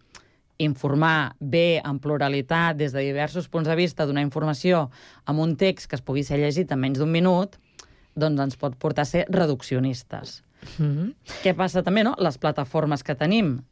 [0.62, 4.86] informar bé, en pluralitat, des de diversos punts de vista, donar informació
[5.28, 7.58] amb un text que es pugui ser llegit en menys d'un minut,
[8.16, 10.42] doncs ens pot portar a ser reduccionistes.
[10.78, 11.14] Mm -hmm.
[11.44, 12.14] Què passa també, no?
[12.18, 13.62] Les plataformes que tenim.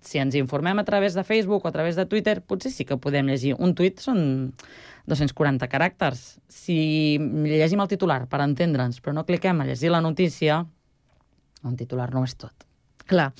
[0.00, 2.96] Si ens informem a través de Facebook o a través de Twitter, potser sí que
[2.96, 3.54] podem llegir.
[3.58, 4.54] Un tuit són
[5.06, 6.38] 240 caràcters.
[6.48, 10.66] Si llegim el titular per entendre'ns, però no cliquem a llegir la notícia,
[11.62, 12.54] un titular no és tot.
[13.06, 13.32] Clar.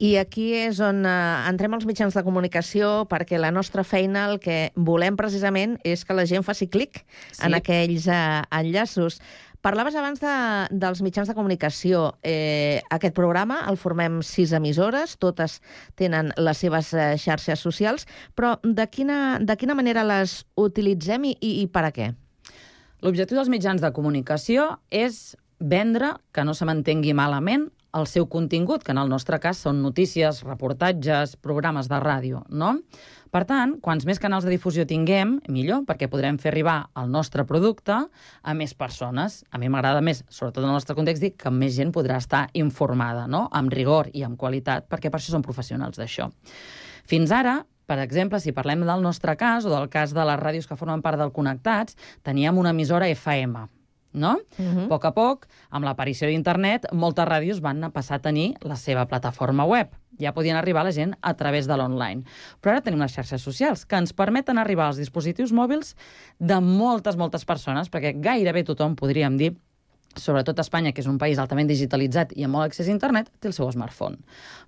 [0.00, 4.38] I aquí és on eh, entrem als mitjans de comunicació perquè la nostra feina el
[4.40, 7.44] que volem precisament és que la gent faci clic Sí.
[7.44, 9.20] en aquells eh, enllaços.
[9.60, 10.34] Parlaves abans de,
[10.72, 12.14] dels mitjans de comunicació.
[12.24, 15.58] Eh, aquest programa el formem sis emissores, totes
[16.00, 21.34] tenen les seves eh, xarxes socials, però de quina, de quina manera les utilitzem i,
[21.44, 22.08] i, i per a què?
[23.04, 28.84] L'objectiu dels mitjans de comunicació és vendre, que no se m'entengui malament, el seu contingut,
[28.86, 32.76] que en el nostre cas són notícies, reportatges, programes de ràdio, no?
[33.30, 37.44] Per tant, quants més canals de difusió tinguem, millor, perquè podrem fer arribar el nostre
[37.46, 39.44] producte a més persones.
[39.54, 42.48] A mi m'agrada més, sobretot en el nostre context, dir que més gent podrà estar
[42.58, 43.46] informada, no?
[43.54, 46.26] amb rigor i amb qualitat, perquè per això som professionals d'això.
[47.06, 50.66] Fins ara, per exemple, si parlem del nostre cas o del cas de les ràdios
[50.66, 51.94] que formen part del Connectats,
[52.26, 53.68] teníem una emissora FM.
[54.12, 54.38] No?
[54.58, 54.84] Mhm.
[54.84, 59.06] A poc a poc, amb l'aparició d'internet, moltes ràdios van passar a tenir la seva
[59.06, 59.88] plataforma web.
[60.20, 62.24] Ja podien arribar a la gent a través de l'online.
[62.60, 65.94] Però ara tenim les xarxes socials, que ens permeten arribar als dispositius mòbils
[66.38, 69.54] de moltes, moltes persones, perquè gairebé tothom, podríem dir,
[70.16, 73.46] sobretot Espanya, que és un país altament digitalitzat i amb molt accés a internet, té
[73.48, 74.18] el seu smartphone.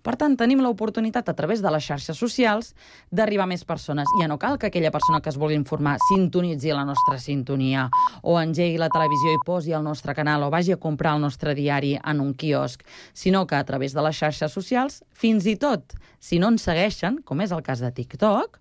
[0.02, 2.72] Per tant, tenim l'oportunitat, a través de les xarxes socials,
[3.10, 4.06] d'arribar a més persones.
[4.20, 7.88] Ja no cal que aquella persona que es vulgui informar sintonitzi la nostra sintonia,
[8.22, 11.56] o engegui la televisió i posi el nostre canal, o vagi a comprar el nostre
[11.58, 15.96] diari en un quiosc, sinó que a través de les xarxes socials, fins i tot,
[16.20, 18.60] si no ens segueixen, com és el cas de TikTok,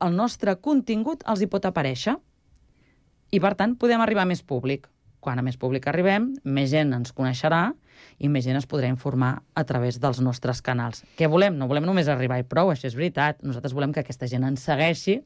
[0.00, 2.14] el nostre contingut els hi pot aparèixer
[3.30, 4.88] i, per tant, podem arribar a més públic.
[5.20, 7.74] Quan a més públic arribem, més gent ens coneixerà
[8.18, 11.02] i més gent es podrà informar a través dels nostres canals.
[11.18, 11.58] Què volem?
[11.60, 13.42] No volem només arribar i prou, això és veritat.
[13.44, 15.18] Nosaltres volem que aquesta gent ens segueixi,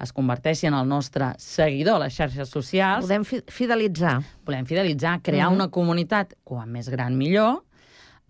[0.00, 3.04] es converteixi en el nostre seguidor a les xarxes socials.
[3.04, 4.18] Podem fi fidelitzar.
[4.48, 5.54] Volem fidelitzar, crear Mhm.
[5.56, 7.62] una comunitat, com més gran millor,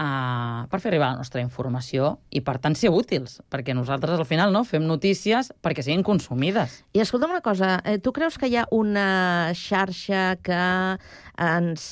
[0.01, 4.29] uh, per fer arribar la nostra informació i, per tant, ser útils, perquè nosaltres, al
[4.29, 6.81] final, no fem notícies perquè siguin consumides.
[6.97, 10.63] I escolta'm una cosa, eh, tu creus que hi ha una xarxa que
[11.37, 11.91] ens,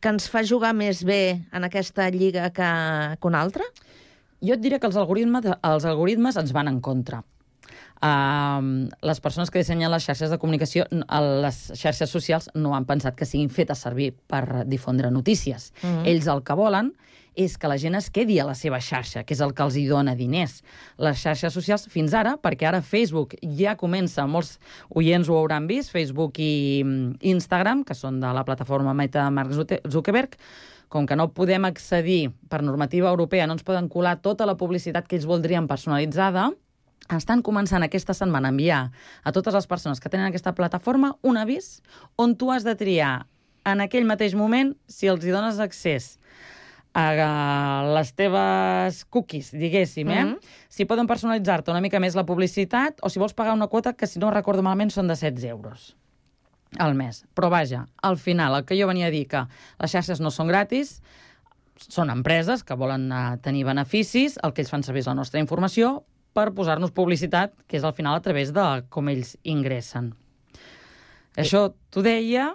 [0.00, 2.72] que ens fa jugar més bé en aquesta lliga que,
[3.20, 3.64] que una altra?
[4.44, 7.22] Jo et diré que els algoritmes, els algoritmes ens van en contra.
[7.96, 13.16] Uh, les persones que dissenyen les xarxes de comunicació, les xarxes socials, no han pensat
[13.16, 15.72] que siguin fetes servir per difondre notícies.
[15.80, 16.04] Mhm.
[16.12, 16.92] Ells el que volen
[17.36, 19.76] és que la gent es quedi a la seva xarxa, que és el que els
[19.76, 20.62] hi dona diners.
[20.98, 24.56] Les xarxes socials, fins ara, perquè ara Facebook ja comença, molts
[24.88, 29.36] oients ho hauran vist, Facebook i mm, Instagram, que són de la plataforma Meta de
[29.36, 29.52] Mark
[29.92, 30.38] Zuckerberg,
[30.88, 35.06] com que no podem accedir per normativa europea, no ens poden colar tota la publicitat
[35.06, 36.50] que ells voldrien personalitzada,
[37.14, 38.80] estan començant aquesta setmana a enviar
[39.22, 41.80] a totes les persones que tenen aquesta plataforma un avís
[42.16, 43.26] on tu has de triar
[43.66, 46.16] en aquell mateix moment si els hi dones accés
[46.96, 50.24] a les teves cookies, diguéssim, eh?
[50.24, 50.38] Mhm.
[50.68, 54.06] Si poden personalitzar-te una mica més la publicitat o si vols pagar una quota que,
[54.06, 55.94] si no recordo malament, són de 16 euros
[56.78, 57.24] al mes.
[57.34, 59.46] Però vaja, al final, el que jo venia a dir que
[59.78, 61.02] les xarxes no són gratis,
[61.76, 65.40] són empreses que volen uh, tenir beneficis, el que ells fan servir és la nostra
[65.40, 66.04] informació
[66.36, 70.14] per posar-nos publicitat, que és al final a través de com ells ingressen.
[71.36, 72.54] Això t'ho deia...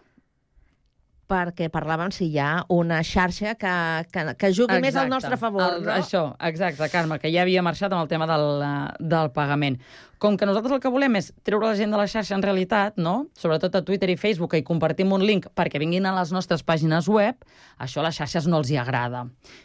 [1.32, 3.74] Perquè parlàvem si hi ha una xarxa que,
[4.12, 5.14] que, que jugui més al Exacte.
[5.16, 5.94] nostre favor, el, no?
[5.96, 8.74] Això, exacte, Carme, que ja havia marxat amb el tema del, eh,
[9.14, 9.80] del pagament.
[10.22, 13.00] Com que nosaltres el que volem és treure la gent de la xarxa en realitat,
[13.02, 13.32] no?
[13.42, 17.08] sobretot a Twitter i Facebook, i compartim un link perquè vinguin a les nostres pàgines
[17.10, 17.40] web,
[17.82, 19.24] això a les xarxes no els hi agrada.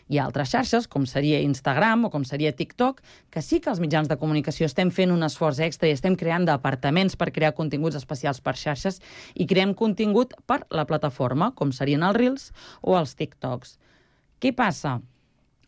[0.09, 3.83] Hi ha altres xarxes, com seria Instagram o com seria TikTok, que sí que els
[3.85, 7.99] mitjans de comunicació estem fent un esforç extra i estem creant departaments per crear continguts
[8.01, 9.03] especials per xarxes
[9.35, 12.49] i creem contingut per la plataforma, com serien els Reels
[12.81, 13.77] o els TikToks.
[14.41, 15.03] Què passa?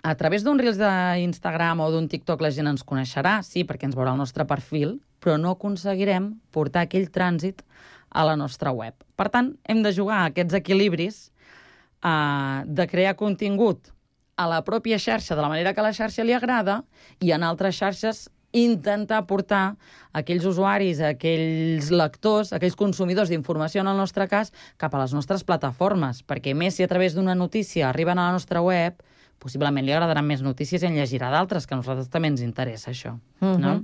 [0.02, 3.96] A través d'un Reels d'Instagram o d'un TikTok la gent ens coneixerà, sí, perquè ens
[3.98, 7.64] veurà el nostre perfil, però no aconseguirem portar aquell trànsit
[8.08, 8.94] a la nostra web.
[9.18, 13.90] Per tant, hem de jugar a aquests equilibris eh, de crear contingut
[14.38, 16.84] a la pròpia xarxa de la manera que la xarxa li agrada
[17.18, 19.76] i en altres xarxes intentar portar
[20.16, 25.44] aquells usuaris, aquells lectors, aquells consumidors d'informació en el nostre cas, cap a les nostres
[25.44, 29.02] plataformes, perquè més si a través d'una notícia arriben a la nostra web,
[29.38, 32.90] possiblement li agradaran més notícies i en llegirà d'altres, que a nosaltres també ens interessa
[32.90, 33.18] això.
[33.40, 33.60] Mhm.
[33.62, 33.74] no?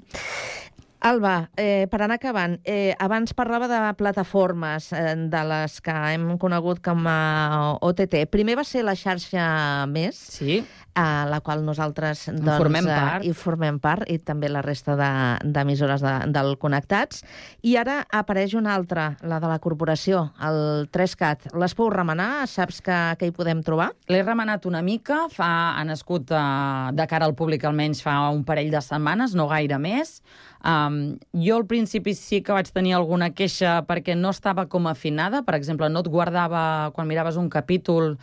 [1.04, 6.38] Alba, eh, per anar acabant, eh, abans parlava de plataformes eh, de les que hem
[6.40, 8.22] conegut com a OTT.
[8.32, 10.62] Primer va ser la xarxa Més, sí.
[10.96, 13.26] a la qual nosaltres doncs, formem eh, part.
[13.28, 17.20] hi formem part, i també la resta de- d'emissores de, del Connectats.
[17.60, 21.50] I ara apareix una altra, la de la corporació, el 3CAT.
[21.60, 22.46] Les pou remenar?
[22.48, 23.90] Saps que, que hi podem trobar?
[24.08, 28.40] L'he remenat una mica, fa, ha nascut uh, de cara al públic almenys fa un
[28.48, 30.22] parell de setmanes, no gaire més.
[30.64, 35.42] Um, jo al principi sí que vaig tenir alguna queixa perquè no estava com afinada,
[35.44, 38.14] per exemple, no et guardava, quan miraves un capítol,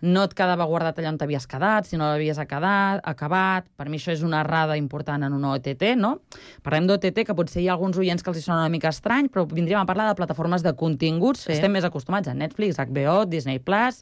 [0.00, 3.68] no et quedava guardat allà on t'havies quedat, si no l'havies acabat.
[3.76, 6.14] Per mi això és una errada important en una OTT, no?
[6.64, 9.28] Parlem d'OTT, que potser hi ha alguns oients que els hi sona una mica estrany,
[9.28, 11.44] però vindríem a parlar de plataformes de continguts.
[11.44, 11.52] Sí.
[11.58, 14.00] Estem més acostumats a Netflix, HBO, Disney+, Plus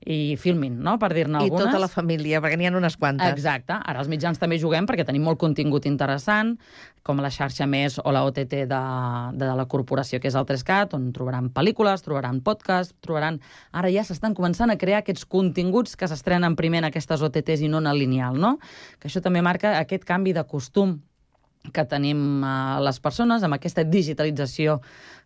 [0.00, 1.66] i Filmin, no?, per dir-ne I algunes.
[1.66, 3.28] tota la família, perquè n'hi ha unes quantes.
[3.34, 3.76] Exacte.
[3.76, 6.54] Ara els mitjans també juguem perquè tenim molt contingut interessant,
[7.04, 8.80] com la xarxa Més o la OTT de,
[9.36, 13.40] de la corporació, que és el 3CAT, on trobaran pel·lícules, trobaran podcast, trobaran...
[13.76, 17.68] Ara ja s'estan començant a crear aquests continguts que s'estrenen primer en aquestes OTTs i
[17.68, 18.56] no en el lineal, no?
[19.00, 21.00] Que això també marca aquest canvi de costum
[21.74, 24.80] que tenim eh, les persones, amb aquesta digitalització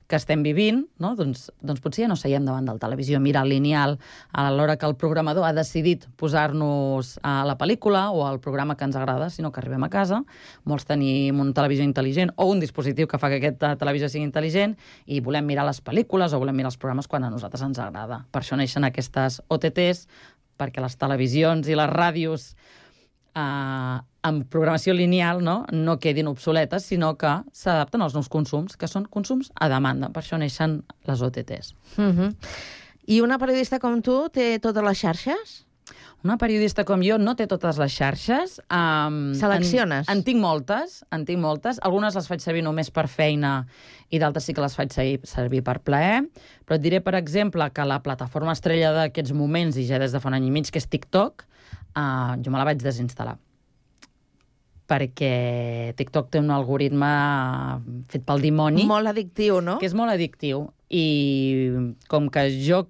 [0.06, 1.14] que estem vivint, no?
[1.16, 3.96] doncs, doncs potser ja no seiem davant del televisió, mira el lineal
[4.32, 8.84] a l'hora que el programador ha decidit posar-nos a la pel·lícula o al programa que
[8.84, 10.22] ens agrada, sinó que arribem a casa,
[10.64, 14.76] molts tenim un televisor intel·ligent o un dispositiu que fa que aquesta televisió sigui intel·ligent
[15.06, 18.24] i volem mirar les pel·lícules o volem mirar els programes quan a nosaltres ens agrada.
[18.30, 20.06] Per això neixen aquestes OTTs,
[20.60, 22.52] perquè les televisions i les ràdios
[23.34, 28.88] eh, amb programació lineal no, no quedin obsoletes, sinó que s'adapten als nous consums, que
[28.88, 30.08] són consums a demanda.
[30.14, 31.74] Per això neixen les OTTs.
[31.98, 32.32] Uh -huh.
[33.06, 35.66] I una periodista com tu té totes les xarxes?
[36.24, 38.60] Una periodista com jo no té totes les xarxes.
[38.72, 40.08] Um, Selecciones?
[40.08, 41.78] En, en tinc moltes, en tinc moltes.
[41.82, 43.66] Algunes les faig servir només per feina
[44.08, 44.90] i d'altres sí que les faig
[45.22, 46.24] servir per plaer.
[46.64, 50.20] Però et diré, per exemple, que la plataforma estrella d'aquests moments, i ja des de
[50.20, 51.44] fa un any i mig, que és TikTok,
[51.94, 53.36] uh, jo me la vaig desinstal·lar
[54.90, 57.10] perquè TikTok té un algoritme
[58.12, 58.84] fet pel dimoni.
[58.88, 59.78] Molt addictiu, no?
[59.80, 60.66] Que és molt addictiu.
[60.94, 61.06] I
[62.10, 62.84] com que jo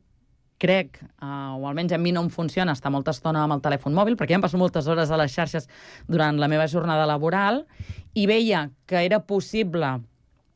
[0.64, 3.94] crec, uh, o almenys a mi no em funciona estar molta estona amb el telèfon
[3.94, 5.68] mòbil, perquè ja em passo moltes hores a les xarxes
[6.08, 7.64] durant la meva jornada laboral,
[8.14, 9.98] i veia que era possible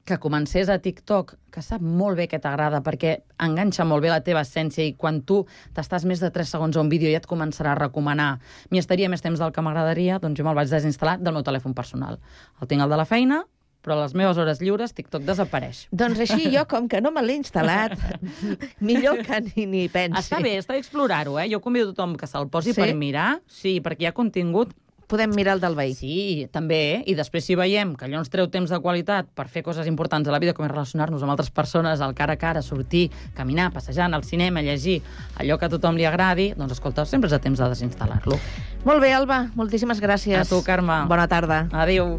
[0.09, 4.23] que comencés a TikTok, que sap molt bé que t'agrada perquè enganxa molt bé la
[4.25, 5.43] teva essència i quan tu
[5.77, 8.39] t'estàs més de 3 segons a un vídeo ja et començarà a recomanar
[8.73, 11.77] m'hi estaria més temps del que m'agradaria, doncs jo me'l vaig desinstal·lar del meu telèfon
[11.77, 12.19] personal.
[12.63, 13.43] El tinc al de la feina,
[13.85, 15.85] però a les meves hores lliures TikTok desapareix.
[15.95, 17.95] Doncs així jo, com que no me l'he instal·lat,
[18.89, 20.19] millor que ni, ni pensi.
[20.19, 21.47] Està bé, està bé explorar-ho, eh?
[21.53, 22.81] Jo convido tothom que se'l posi Sí?
[22.81, 24.75] per mirar, sí, perquè hi ha contingut
[25.09, 25.95] Podem mirar el del veí.
[25.97, 29.63] Sí, també, i després si veiem que allò ens treu temps de qualitat per fer
[29.65, 32.61] coses importants a la vida, com és relacionar-nos amb altres persones, al cara a cara,
[32.63, 33.07] sortir,
[33.39, 34.99] caminar, passejant, al cinema, llegir,
[35.41, 38.37] allò que a tothom li agradi, doncs escolta, sempre és a temps de desinstal·lar-lo.
[38.85, 40.37] Molt bé, Alba, moltíssimes gràcies.
[40.37, 41.07] A tu, Carme.
[41.09, 41.65] Bona tarda.
[41.73, 42.19] Adéu.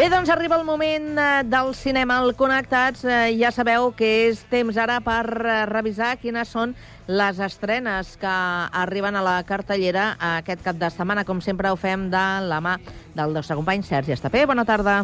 [0.00, 3.02] Bé, doncs arriba el moment eh, del cinema al Connectats.
[3.04, 6.72] Eh, Ja sabeu que és temps ara per eh, revisar quines són
[7.04, 8.32] les estrenes que
[8.80, 11.26] arriben a la cartellera aquest cap de setmana.
[11.28, 12.78] Com sempre ho fem de la mà
[13.12, 14.46] del nostre company Sergi Estapé.
[14.48, 15.02] Bona tarda.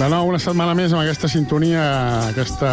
[0.00, 1.80] De nou, una setmana més amb aquesta sintonia,
[2.30, 2.70] aquesta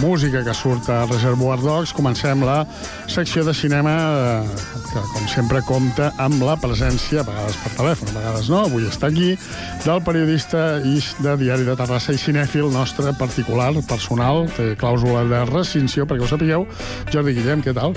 [0.00, 2.56] música que surt a Reservoir Dogs, comencem la
[3.06, 4.56] secció de cinema eh,
[4.88, 8.88] que, com sempre, compta amb la presència, a vegades per telèfon, a vegades no, avui
[8.90, 9.36] està aquí,
[9.84, 15.44] del periodista i de Diari de Terrassa i cinèfil nostre particular, personal, té clàusula de
[15.52, 16.66] rescinció, perquè ho sapigueu.
[17.14, 17.94] Jordi Guillem, què tal?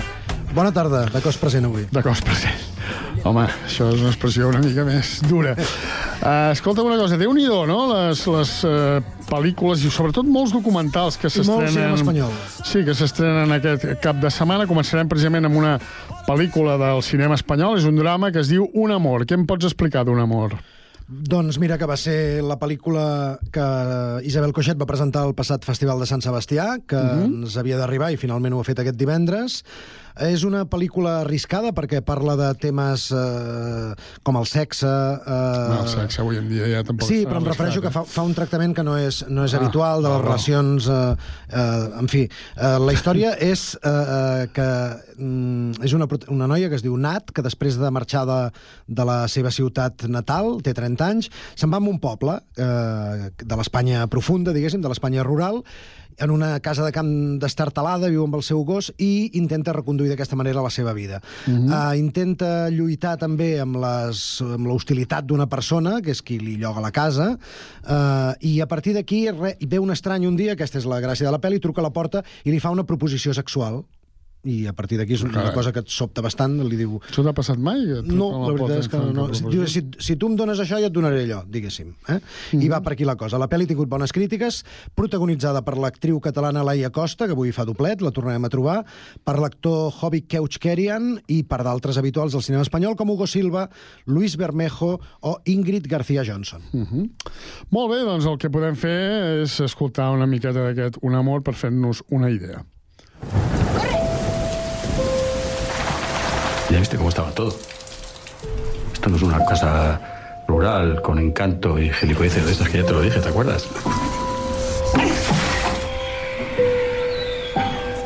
[0.54, 1.90] Bona tarda, de cos present avui.
[1.90, 2.62] De cos present.
[3.22, 5.52] Home, això és una expressió una mica més dura.
[5.54, 7.78] Uh, escolta una cosa, déu nhi no?
[7.92, 8.98] Les, les uh,
[9.28, 11.94] pel·lícules i sobretot molts documentals que s'estrenen...
[11.94, 12.34] espanyol.
[12.66, 14.66] Sí, que s'estrenen aquest cap de setmana.
[14.66, 15.76] Començarem precisament amb una
[16.26, 17.78] pel·lícula del cinema espanyol.
[17.78, 19.22] És un drama que es diu Un amor.
[19.22, 20.58] Què em pots explicar d'un amor?
[21.06, 23.64] Doncs mira que va ser la pel·lícula que
[24.26, 27.42] Isabel Coixet va presentar al passat Festival de Sant Sebastià, que Mhm.
[27.44, 29.62] ens havia d'arribar i finalment ho ha fet aquest divendres.
[30.20, 34.88] És una pel·lícula arriscada perquè parla de temes eh, com el sexe...
[34.88, 35.68] Eh...
[35.72, 38.20] No, el sexe avui en dia ja tampoc Sí, però em refereixo que arriscat, fa,
[38.20, 40.88] fa un tractament que no és, no és Ah, habitual, de les no, relacions...
[40.88, 41.16] Eh,
[41.52, 44.68] eh, en fi, eh, la història és eh, eh, que
[45.16, 48.40] mm, és una, una noia que es diu Nat, que després de marxar de,
[48.88, 53.58] de la seva ciutat natal, té 30 anys, se'n va a un poble eh, de
[53.58, 55.62] l'Espanya profunda, diguéssim, de l'Espanya rural,
[56.18, 60.36] en una casa de camp destartalada, viu amb el seu gos i intenta reconduir d'aquesta
[60.36, 61.20] manera la seva vida.
[61.46, 61.68] Mhm.
[61.72, 66.80] uh, intenta lluitar també amb les- amb l'hostilitat d'una persona, que és qui li lloga
[66.80, 67.38] la casa,
[67.84, 69.28] uh, i a partir d'aquí
[69.66, 71.92] ve un estrany un dia, aquesta és la gràcia de la pel·li, truca a la
[71.92, 73.84] porta i li fa una proposició sexual.
[74.44, 75.54] I a partir d'aquí és una Carai.
[75.54, 76.96] cosa que et sobta bastant, li diu...
[77.06, 77.84] Això t'ha passat mai?
[78.08, 79.26] No, te la veritat és que no.
[79.28, 79.52] proposició?
[79.52, 81.92] diu, si, si tu em dones això, jo et donaré allò, diguéssim.
[82.10, 82.18] Eh?
[82.58, 83.38] I va per aquí la cosa.
[83.38, 84.62] La pel·li ha tingut bones crítiques,
[84.98, 88.80] protagonitzada per l'actriu catalana Laia Costa, que avui fa doblet, la tornarem a trobar,
[89.22, 93.68] per l'actor Hobby Keuchkerian i per d'altres habituals del cinema espanyol, com Hugo Silva,
[94.10, 96.66] Luis Bermejo o Ingrid García Johnson.
[96.72, 97.08] Uh -huh.
[97.70, 101.54] Molt bé, doncs el que podem fer és escoltar una miqueta d'aquest Un amor per
[101.54, 102.64] fer-nos una idea.
[106.72, 107.54] Ya viste cómo estaba todo.
[108.94, 110.00] Esto no es una casa
[110.48, 113.68] rural con encanto y gilipolleces de estas que ya te lo dije, ¿te acuerdas?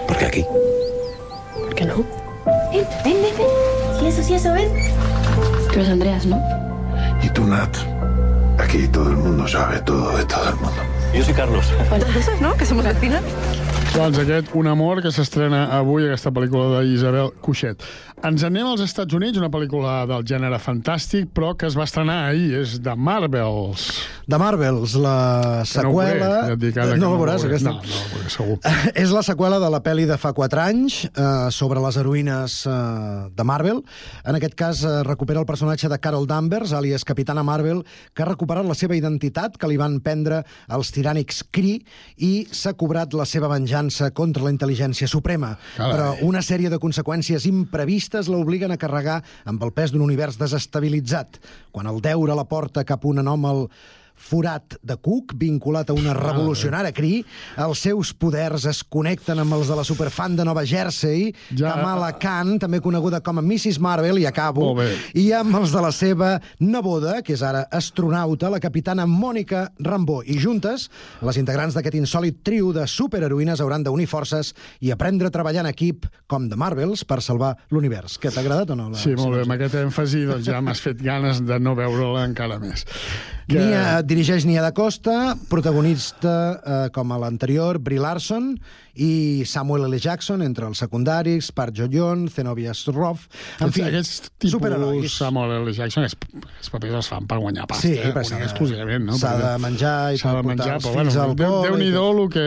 [0.09, 0.45] ¿Por qué aquí?
[1.61, 2.05] ¿Por qué no?
[2.73, 3.47] Ven, ven, ven, ven.
[4.01, 4.69] Sí, eso, sí, eso, ven.
[5.69, 6.43] Tú eres Andreas, ¿no?
[7.23, 7.77] Y tú, Nat.
[8.59, 10.83] Aquí todo el mundo sabe todo de todo el mundo.
[11.15, 11.65] Yo soy Carlos.
[12.41, 12.55] ¿no?
[12.57, 13.23] Que somos vecinas.
[13.97, 17.81] Doncs aquest Un amor que s'estrena avui, aquesta pel·lícula d'Isabel Cuixet.
[18.27, 22.17] Ens anem als Estats Units, una pel·lícula del gènere fantàstic, però que es va estrenar
[22.29, 23.87] ahir, és de Marvels.
[24.29, 26.29] De Marvels, la Que no ho veuré, seqüela...
[26.49, 27.55] ja et dic ara que no no la ho veuràs, veuré.
[27.55, 27.73] aquesta?
[27.73, 28.59] No, no la veuré, segur.
[29.05, 31.25] És la seqüela de la pel·li de fa 4 anys eh,
[31.57, 32.77] sobre les heroïnes eh,
[33.37, 33.81] de Marvel.
[34.25, 38.29] En aquest cas eh, recupera el personatge de Carol Danvers, alias Capitana Marvel, que ha
[38.29, 41.83] recuperat la seva identitat que li van prendre els tirànics Kree
[42.25, 45.55] i s'ha cobrat la seva venjança contra la intel·ligència suprema.
[45.77, 45.93] Carai.
[45.93, 51.41] Però una sèrie de conseqüències imprevistes l'obliguen a carregar amb el pes d'un univers desestabilitzat.
[51.73, 53.67] Quan el deure la porta cap a un anòmal
[54.17, 57.23] forat de Cook, vinculat a una revolucionària Cree,
[57.63, 61.75] els seus poders es connecten amb els de la superfan de Nova Jersey, Ja.
[61.77, 63.79] Kamala Khan, també coneguda com a Mrs.
[63.81, 64.89] Marvel, i acabo, bé.
[65.15, 70.23] i amb els de la seva neboda, que és ara astronauta, la capitana Mònica Rambó.
[70.27, 70.89] I juntes,
[71.23, 75.71] les integrants d'aquest insòlid trio de superheroïnes hauran d'unir forces i aprendre a treballar en
[75.71, 78.19] equip, com de Marvels, per salvar l'univers.
[78.19, 78.91] Que t'ha agradat o no?
[78.91, 82.25] La Sí, molt bé, amb aquest èmfasi doncs ja m'has fet ganes de no veure-la
[82.27, 82.85] encara més.
[83.47, 83.61] Que...
[83.63, 88.57] Nia, dirigeix Nia da Costa, protagonista, eh, com a l'anterior, Brie Larson,
[88.99, 89.99] i Samuel L.
[90.03, 93.29] Jackson, entre els secundaris, Park Jo-yeon, Zenobia Roth...
[93.63, 95.15] En fi, aquests tipus superherois.
[95.15, 95.75] Samuel L.
[95.77, 98.11] Jackson, és, els papers els fan per guanyar pasta, Sí, eh?
[98.11, 99.19] però s'ha de- exclusivament, no?
[99.21, 101.69] s'ha de menjar i s'ha de menjar, els però fills bueno, al Déu, col i
[101.69, 102.47] Déu-n'hi-do el que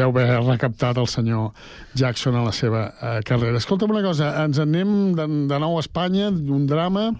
[0.00, 1.50] deu haver recaptat el senyor
[1.98, 3.60] Jackson a la seva eh, carrera.
[3.60, 7.10] Escolta'm una cosa, ens anem de, de nou a Espanya, d'un drama,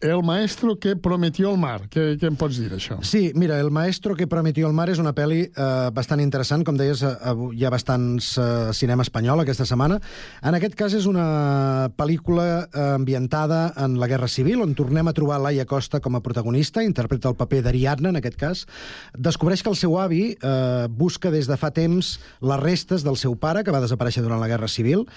[0.00, 1.88] El maestro que prometió el mar.
[1.90, 3.00] Què, què em pots dir d'això?
[3.02, 6.62] Sí, mira, El maestro que prometió el mar és una pel·li eh, bastant interessant.
[6.62, 8.44] Com deies, eh, hi ha bastants eh,
[8.78, 9.96] cinema espanyol aquesta setmana.
[10.46, 15.14] En aquest cas és una pel·lícula eh, ambientada en la Guerra Civil, on tornem a
[15.16, 18.62] trobar Laia Costa com a protagonista, interpreta el paper d'Ariadna, en aquest cas.
[19.18, 23.34] Descobreix que el seu avi eh, busca des de fa temps les restes del seu
[23.34, 25.08] pare, que va desaparèixer durant la Guerra Civil.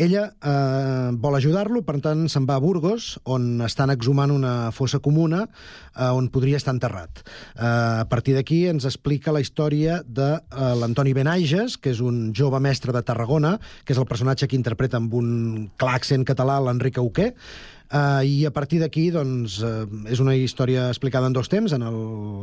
[0.00, 5.00] Ella eh, vol ajudar-lo, per tant se'n va a Burgos, on estan exhumant una fossa
[5.02, 7.22] comuna eh, on podria estar enterrat.
[7.22, 12.30] Eh, a partir d'aquí ens explica la història de eh, l'Antoni Benages, que és un
[12.36, 16.60] jove mestre de Tarragona, que és el personatge que interpreta amb un clar accent català
[16.62, 17.34] l'Enric Auquer,
[17.90, 21.82] Uh, I a partir d'aquí, doncs, uh, és una història explicada en dos temps, en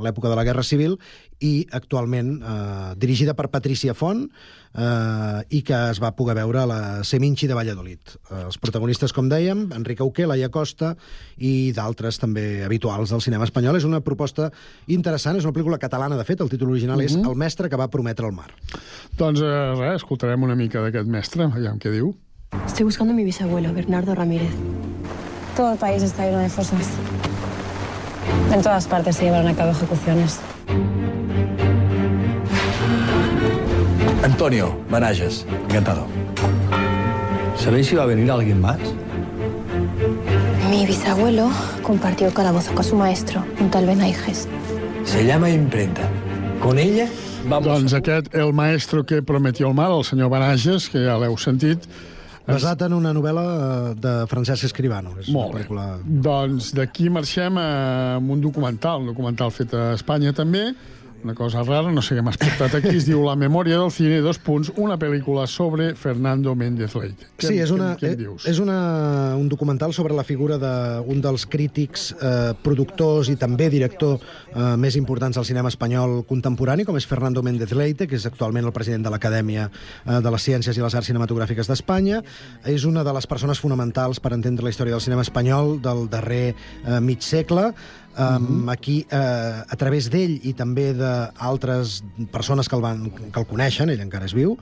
[0.04, 0.98] l'època de la Guerra Civil
[1.40, 6.68] i actualment uh, dirigida per Patricia Font uh, i que es va poder veure a
[6.68, 8.18] la Seminci de Valladolid.
[8.28, 10.98] Uh, els protagonistes, com dèiem, Enric Auquer, Laia Costa
[11.40, 13.80] i d'altres també habituals del cinema espanyol.
[13.80, 14.52] És una proposta
[14.92, 17.24] interessant, és una pel·lícula catalana, de fet, el títol original és Mhm.
[17.28, 18.52] El mestre que va prometre el mar.
[19.18, 22.14] Doncs eh, res, escoltarem una mica d'aquest mestre, aviam què diu.
[22.66, 24.52] Estoy buscando a mi bisabuelo, Bernardo Ramírez.
[25.58, 26.86] Todo el país está lleno de fosas.
[28.54, 30.40] En todas partes se llevaron a cabo ejecuciones.
[34.24, 36.06] Antonio Banages, encantado.
[37.58, 38.78] ¿Sabéis si va a venir alguien más?
[40.70, 41.50] Mi bisabuelo
[41.82, 44.48] compartió calabozo con su maestro, un tal Benaiges.
[45.06, 46.04] Se llama imprenta.
[46.62, 47.08] Con ella
[47.48, 47.68] Vamos.
[47.68, 51.80] Doncs aquest, El maestro que prometió el mar, el senyor Barages, que ja l'heu sentit,
[52.48, 55.16] Basat en una novel·la eh, de Francesc Escribano.
[55.20, 55.66] És Molt una bé.
[55.66, 55.88] pel·lícula...
[56.28, 57.68] Doncs d'aquí marxem a
[58.22, 60.70] un documental, un documental fet a Espanya també,
[61.24, 64.20] una cosa rara, no sé què m'has portat aquí, es diu La memòria del cine,
[64.24, 67.28] dos punts, una pel·lícula sobre Fernando Méndez Leite.
[67.38, 68.46] Què, Sí, és, una, què, què eh, dius?
[68.48, 74.18] és una, un documental sobre la figura d'un dels crítics, eh, productors i també director
[74.22, 78.66] eh, més importants del cinema espanyol contemporani, com és Fernando Méndez Leite, que és actualment
[78.66, 82.24] el president de l'Acadèmia eh, de les Ciències i les Arts Cinematogràfiques d'Espanya.
[82.66, 86.54] És una de les persones fonamentals per entendre la història del cinema espanyol del darrer
[86.54, 87.72] eh, mig segle.
[88.18, 89.18] Um, Aquí, eh,
[89.62, 92.00] a través d'ell i també d'altres
[92.34, 94.56] persones que el, van, que el coneixen, ell encara és viu,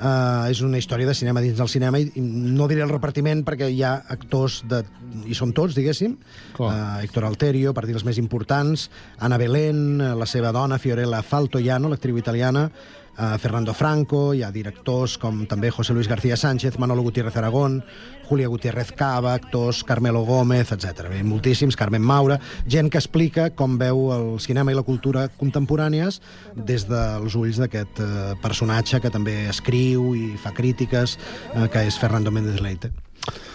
[0.00, 3.68] eh, és una història de cinema dins del cinema i, no diré el repartiment perquè
[3.68, 4.80] hi ha actors de,
[5.28, 6.16] i són tots, diguéssim.
[6.56, 6.72] Uh,
[7.04, 8.88] Héctor Alterio, per dir els més importants
[9.20, 12.70] Ana Belén, eh, la seva dona Fiorella Faltoiano, l'actriu italiana
[13.18, 17.82] uh, Fernando Franco, hi ha directors com també José Luis García Sánchez, Manolo Gutiérrez Aragón,
[18.28, 21.08] Julia Gutiérrez Cava, actors Carmelo Gómez, etc.
[21.10, 26.20] Bé, moltíssims, Carmen Maura, gent que explica com veu el cinema i la cultura contemporànies
[26.56, 31.18] des dels ulls d'aquest uh, personatge que també escriu i fa crítiques,
[31.54, 32.92] uh, que és Fernando Méndez Leite.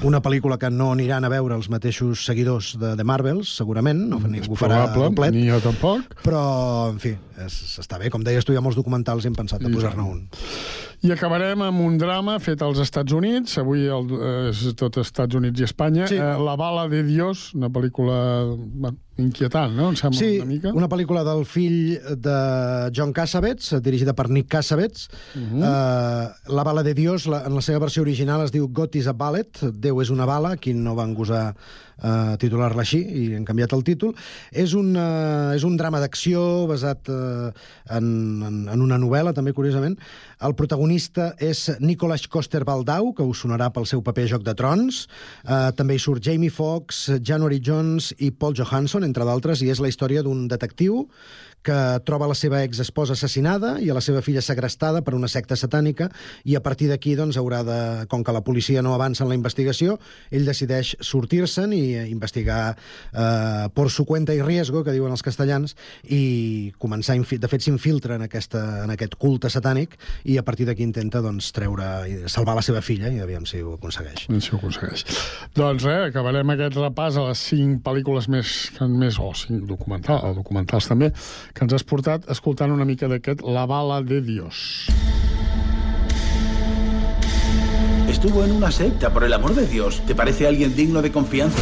[0.05, 4.19] Una pel·lícula que no aniran a veure els mateixos seguidors de, de Marvels, segurament, no
[4.19, 5.33] ningú farà probable, complet.
[5.33, 6.19] ni jo tampoc.
[6.23, 6.41] Però,
[6.91, 7.15] en fi,
[7.45, 8.11] és, està bé.
[8.13, 10.21] Com deies tu, hi ha molts documentals i hem pensat I posar-ne un.
[11.05, 15.35] I acabarem amb un drama fet als Estats Units, avui el, eh, és tot Estats
[15.37, 16.15] Units i Espanya, Sí.
[16.17, 18.21] eh, La bala de Dios, una pel·lícula
[18.57, 19.89] bueno, inquietant, no?
[19.89, 20.73] Em sembla Sí, una mica.
[20.73, 22.37] una pel·lícula del fill de
[22.95, 25.09] John Cassavetes, dirigida per Nick Cassavetes.
[25.35, 25.39] Uh.
[25.39, 25.63] -huh.
[25.63, 29.07] uh, la bala de Dios, la, en la seva versió original, es diu God is
[29.07, 31.55] a ballet, Déu és una bala, aquí no van gosar
[32.03, 34.13] uh, titular-la així i han canviat el títol.
[34.51, 37.51] És un, uh, és un drama d'acció basat uh,
[37.89, 39.97] en, en, en una novel·la, també, curiosament.
[40.39, 45.07] El protagonista és Nicholas Coster-Waldau, que us sonarà pel seu paper a Joc de Trons.
[45.43, 49.81] Uh, també hi surt Jamie Foxx, January Jones i Paul Johansson, entre d'altres, i és
[49.83, 51.05] la història d'un detectiu
[51.65, 51.77] que
[52.07, 56.07] troba la seva exesposa assassinada i a la seva filla segrestada per una secta satànica
[56.47, 57.79] i a partir d'aquí doncs, haurà de,
[58.11, 59.97] com que la policia no avança en la investigació,
[60.31, 65.25] ell decideix sortir-se'n i eh, investigar eh, por su cuenta i riesgo, que diuen els
[65.25, 70.67] castellans, i començar, de fet s'infiltra en, aquesta, en aquest culte satànic i a partir
[70.69, 74.27] d'aquí intenta doncs, treure i salvar la seva filla i aviam si ho aconsegueix.
[74.27, 75.03] Si ho aconsegueix.
[75.57, 78.55] Doncs res, acabarem aquest repàs a les cinc pel·lícules més,
[78.87, 81.11] més o cinc documentals, documentals també,
[81.57, 84.87] que ens has portat escoltant una mica d'aquest La bala de Dios.
[88.07, 90.01] Estuvo en una secta, por el amor de Dios.
[90.05, 91.59] ¿Te parece alguien digno de confianza?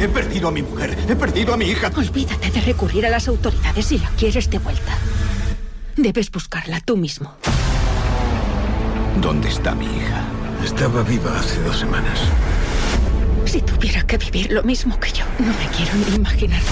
[0.00, 1.90] He perdido a mi mujer, he perdido a mi hija.
[1.96, 4.92] Olvídate de recurrir a las autoridades si la quieres de vuelta.
[5.96, 7.34] Debes buscarla tú mismo.
[9.20, 10.22] ¿Dónde está mi hija?
[10.64, 12.20] Estaba viva hace dos semanas.
[13.46, 16.62] Si tuviera que vivir lo mismo que yo, no me quiero ni imaginar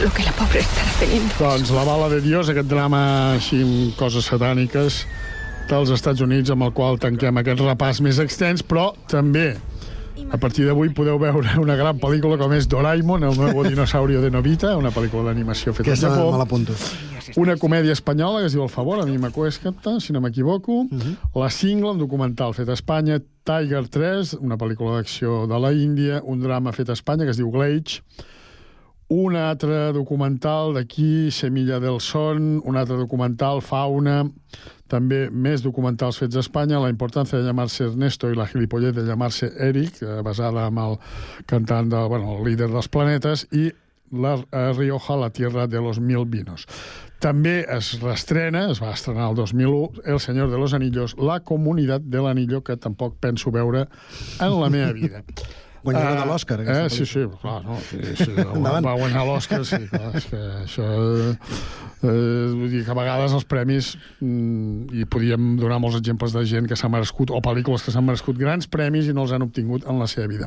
[0.00, 1.34] lo que la pobre estará teniendo.
[1.38, 5.02] Doncs La bala de Dios, aquest drama així amb coses satàniques
[5.68, 9.56] dels Estats Units amb el qual tanquem aquest repàs més extens, però també
[10.32, 14.30] a partir d'avui podeu veure una gran pel·lícula com és Doraemon, el nou dinosaurio de
[14.30, 16.30] Novita, una pel·lícula d'animació feta al Japó.
[16.32, 16.74] me l'apunto.
[17.36, 20.86] Una comèdia espanyola que es diu El favor, a mi m'acuescata, si no m'equivoco.
[20.88, 21.40] Uh -huh.
[21.42, 23.20] La Cingle, un documental fet a Espanya.
[23.44, 26.22] Tiger 3, una pel·lícula d'acció de la Índia.
[26.24, 28.02] Un drama fet a Espanya que es diu Glage.
[29.08, 32.58] Un altre documental d'aquí, Semilla del Son.
[32.60, 34.26] Un altre documental, Fauna.
[34.92, 36.80] També més documentals fets a Espanya.
[36.82, 40.98] La importància de llamar-se Ernesto i la gilipollez de llamar-se Eric, eh, basada amb el
[41.48, 43.46] cantant, de, bueno, el líder dels planetes.
[43.48, 43.70] I
[44.12, 46.66] la a Rioja, la tierra de los mil vinos.
[47.18, 52.02] També es reestrena, es va estrenar el 2001, El senyor de los anillos, La comunitat
[52.02, 53.88] de l'anillo, que tampoc penso veure
[54.40, 55.24] en la meva vida.
[55.84, 59.64] Guanyadora Ah, de l'Òscar, Eh, sí, sí, clar, no, sí, sí, va, va guanyar l'Òscar,
[59.64, 60.88] sí, clar, és que això...
[61.98, 66.44] Eh, vull dir que a vegades els premis, mm, i podíem donar molts exemples de
[66.46, 69.42] gent que s'ha merescut, o pel·lícules que s'han merescut grans premis i no els han
[69.42, 70.46] obtingut en la seva vida.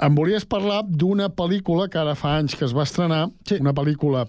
[0.00, 3.60] Em volies parlar d'una pel·lícula que ara fa anys que es va estrenar, sí.
[3.60, 4.24] una pel·lícula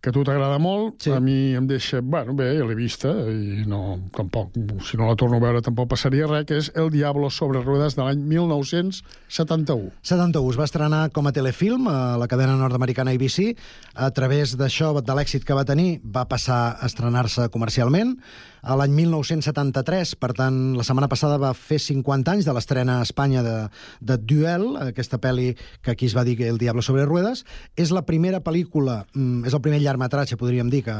[0.00, 1.10] que a tu t'agrada molt, sí.
[1.10, 2.00] a mi em deixa...
[2.02, 4.54] Bueno, bé, ja l'he vista, i no, tampoc,
[4.86, 7.98] si no la torno a veure tampoc passaria res, que és El Diablo sobre ruedes
[7.98, 9.90] de l'any 1971.
[10.06, 13.56] 71 es va estrenar com a telefilm a la cadena nord-americana ABC.
[13.98, 18.14] A través d'això, de l'èxit que va tenir, va passar a estrenar-se comercialment.
[18.62, 23.06] A l'any 1973, per tant, la setmana passada va fer 50 anys de l'estrena a
[23.06, 23.56] Espanya de,
[24.00, 25.52] de Duel, aquesta pel·li
[25.82, 27.44] que aquí es va dir El Diablo sobre ruedes.
[27.76, 30.96] És la primera pel·lícula, mm, és el primer llargmetratge, podríem dir, que,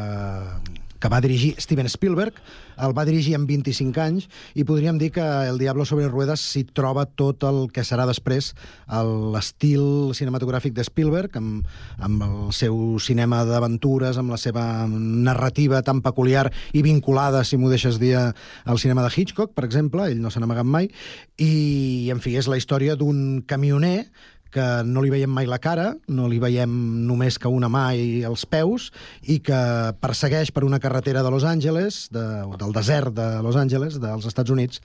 [0.99, 2.39] que va dirigir Steven Spielberg,
[2.79, 6.65] el va dirigir amb 25 anys, i podríem dir que El Diablo sobre ruedes s'hi
[6.75, 8.53] troba tot el que serà després
[9.35, 11.67] l'estil cinematogràfic de Spielberg, amb,
[11.99, 17.71] amb el seu cinema d'aventures, amb la seva narrativa tan peculiar i vinculada, si m'ho
[17.71, 20.91] deixes dir, al cinema de Hitchcock, per exemple, ell no se n'ha amagat mai,
[21.39, 24.09] i, en fi, és la història d'un camioner
[24.55, 26.71] que no li veiem mai la cara, no li veiem
[27.09, 28.89] només que una mà i els peus,
[29.23, 29.59] i que
[30.01, 32.25] persegueix per una carretera de Los Angeles, de,
[32.61, 34.81] del desert de Los Angeles, dels Estats Units,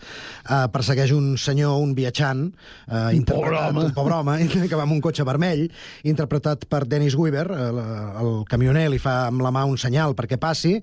[0.49, 2.49] eh, persegueix un senyor, un viatjant,
[2.87, 3.85] eh, Un pobre home.
[3.85, 4.37] un pobre home,
[4.69, 5.69] que va amb un cotxe vermell,
[6.03, 7.81] interpretat per Dennis Weaver, el,
[8.23, 10.77] el camioner li fa amb la mà un senyal perquè passi,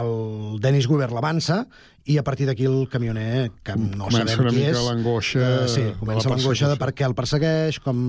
[0.00, 1.66] el Dennis Weaver l'avança
[2.10, 4.78] i a partir d'aquí el camioner, que no Comença sabem una qui mica és...
[4.88, 8.00] l'angoixa eh, sí, de comença la l'angoixa de per què el persegueix, com...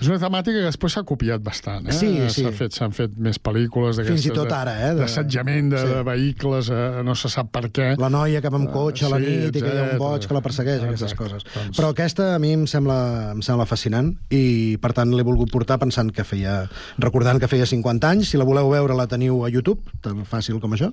[0.00, 1.88] És una temàtica que després s'ha copiat bastant.
[1.90, 1.96] Eh?
[1.96, 2.44] Sí, sí.
[2.46, 4.22] S'ha fet, s'han fet més pel·lícules d'aquestes...
[4.22, 5.90] Fins i tot de- ara, eh, de- D'assetjament de, sí.
[5.92, 7.90] de vehicles, eh, no se sap per què.
[8.00, 10.00] La noia que va amb cotxe a la sí, nit i que hi ha un
[10.00, 11.22] boig que la persegueix, aquestes Exacte.
[11.24, 11.48] coses.
[11.54, 12.98] Doncs- Però aquesta a mi em sembla,
[13.34, 16.62] em sembla fascinant i, per tant, l'he volgut portar pensant que feia...
[17.02, 18.30] recordant que feia 50 anys.
[18.32, 20.92] Si la voleu veure, la teniu a YouTube, tan fàcil com això.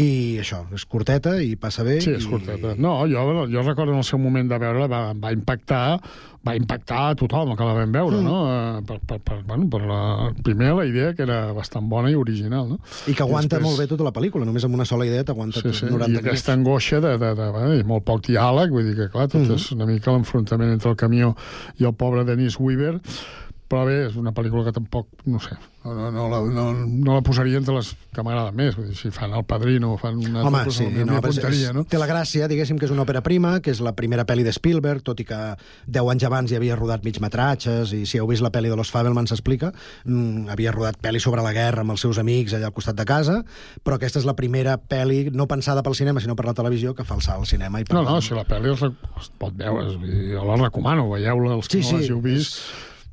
[0.00, 2.00] I això, és curteta i passa bé.
[2.00, 2.28] Sí, és i...
[2.78, 6.00] No, jo, jo recordo en el seu moment de veure va, va impactar
[6.44, 8.24] va impactar a tothom que la vam veure, Mm.
[8.24, 8.78] no?
[8.78, 12.14] Eh, Per, per, per, bueno, per la, primer la idea, que era bastant bona i
[12.14, 12.78] original, no?
[13.08, 15.62] I que aguanta després- molt bé tota la pel·lícula, només amb una sola idea t'aguanta
[15.62, 18.84] Sí, sí, 90 i aquesta angoixa de, de, de, de, de molt poc diàleg, vull
[18.84, 19.54] dir que, clar, tot Mhm.
[19.54, 21.34] és una mica l'enfrontament entre el camió
[21.80, 23.00] i el pobre Dennis Weaver,
[23.68, 27.14] però bé, és una pel·lícula que tampoc, no sé, no, no, no, la, no, no
[27.16, 30.18] la posaria entre les que m'agraden més, vull dir, si fan El Padrino o fan
[30.20, 31.82] una Home, altra cosa, sí, no, és, apuntaria, no?
[31.88, 34.52] té la gràcia, diguéssim, que és una òpera prima, que és la primera pel·li de
[34.54, 35.38] Spielberg, tot i que
[35.88, 38.76] 10 anys abans hi havia rodat mig metratges, i si heu vist la pel·li de
[38.78, 39.72] Los Fabelmans s'explica,
[40.04, 43.04] mm, havia rodat pel·li sobre la guerra amb els seus amics allà al costat de
[43.08, 43.40] casa,
[43.82, 47.04] però aquesta és la primera pel·li no pensada pel cinema, sinó per la televisió, que
[47.04, 47.80] fa el salt al cinema.
[47.80, 48.82] I per No, no, tant- si la pel·li es,
[49.20, 52.60] es pot veure, és- jo la recomano, veieu-la, els que Sí, no sí, l'hàgiu vist,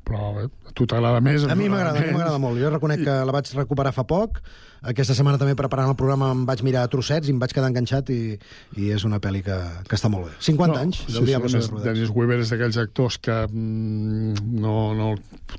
[0.04, 1.44] però a tu t'agrada més.
[1.46, 2.58] A mi m'agrada, a mi m'agrada molt.
[2.60, 4.40] Jo reconec que la vaig recuperar fa poc.
[4.82, 8.08] Aquesta setmana també preparant el programa em vaig mirar trossets i em vaig quedar enganxat
[8.10, 8.34] i,
[8.82, 9.54] i és una pel·li que,
[9.86, 10.32] que està molt bé.
[10.42, 13.36] 50 anys del sí, Diablo sí, sí, a més, Dennis Weaver és d'aquells actors que
[13.46, 15.12] mm, no, no,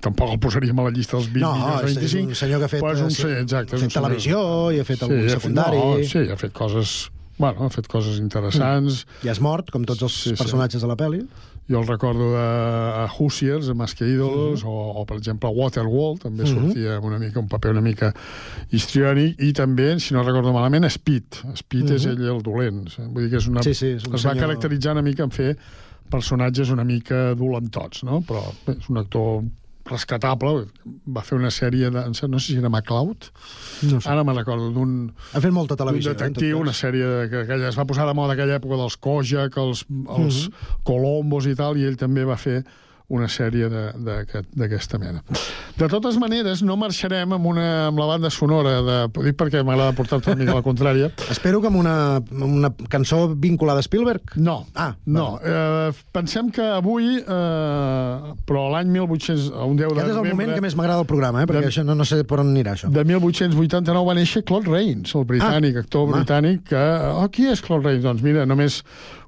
[0.03, 2.03] tampoc el posaríem a la llista dels 20 No, millors és, 25.
[2.03, 4.43] és un senyor que ha fet, un, sí, sí, exacte, ha fet un senyor- televisió
[4.75, 5.79] i ha fet algun ha secundari.
[5.79, 6.97] no, sí, ha fet coses...
[7.33, 9.07] Bueno, ha fet coses interessants.
[9.25, 10.37] I és mort, com tots els Sí, sí.
[10.37, 11.23] personatges de la pel·li.
[11.69, 16.21] Jo el recordo de a Hoosiers, a Más que ídolos, o, o, per exemple, Waterworld,
[16.23, 16.53] també Mhm.
[16.53, 18.13] sortia amb una mica, un paper una mica
[18.71, 21.23] histriònic, i també, si no recordo malament, Speed.
[21.55, 22.11] Speed és Mhm.
[22.17, 22.89] ell el dolent.
[23.13, 23.63] Vull dir que és una...
[23.63, 25.57] Sí, sí, és un es va senyor- caracteritzar una mica en fer
[26.09, 28.21] personatges una mica dolentots, no?
[28.21, 29.43] Però bé, és un actor
[29.93, 30.65] rescatable,
[31.07, 32.03] va fer una sèrie de...
[32.09, 33.29] no sé si era MacLeod,
[33.93, 34.09] no sé.
[34.09, 34.95] ara me'n recordo d'un
[35.33, 36.11] Ha fet molta televisió.
[36.11, 36.63] eh, en tot detectiu, cas.
[36.67, 39.85] una sèrie de, que, que es va posar de moda aquella època dels Kojak, els,
[40.19, 40.79] els Mhm.
[40.83, 42.63] Colombos i tal, i ell també va fer
[43.09, 45.21] una sèrie d'aquesta mena.
[45.77, 48.97] De totes maneres, no marxarem amb, una, amb la banda sonora, de,
[49.27, 51.11] dic perquè m'agrada portar-te una mica la contrària.
[51.33, 54.35] Espero que amb una, amb una cançó vinculada a Spielberg.
[54.37, 55.39] No, Ah, no.
[55.43, 60.33] Eh, pensem que avui, eh, però l'any 1800, un 10 de Aquest és el moment
[60.33, 61.49] novembre, que més m'agrada del programa, eh?
[61.49, 62.89] perquè De- això no, no sé per on anirà, això.
[62.89, 66.17] de 1889 va néixer Claude Rains, el britànic, Ah, actor home.
[66.21, 66.83] britànic, que...
[67.13, 68.03] Oh, qui és Claude Rains?
[68.03, 68.81] Doncs mira, només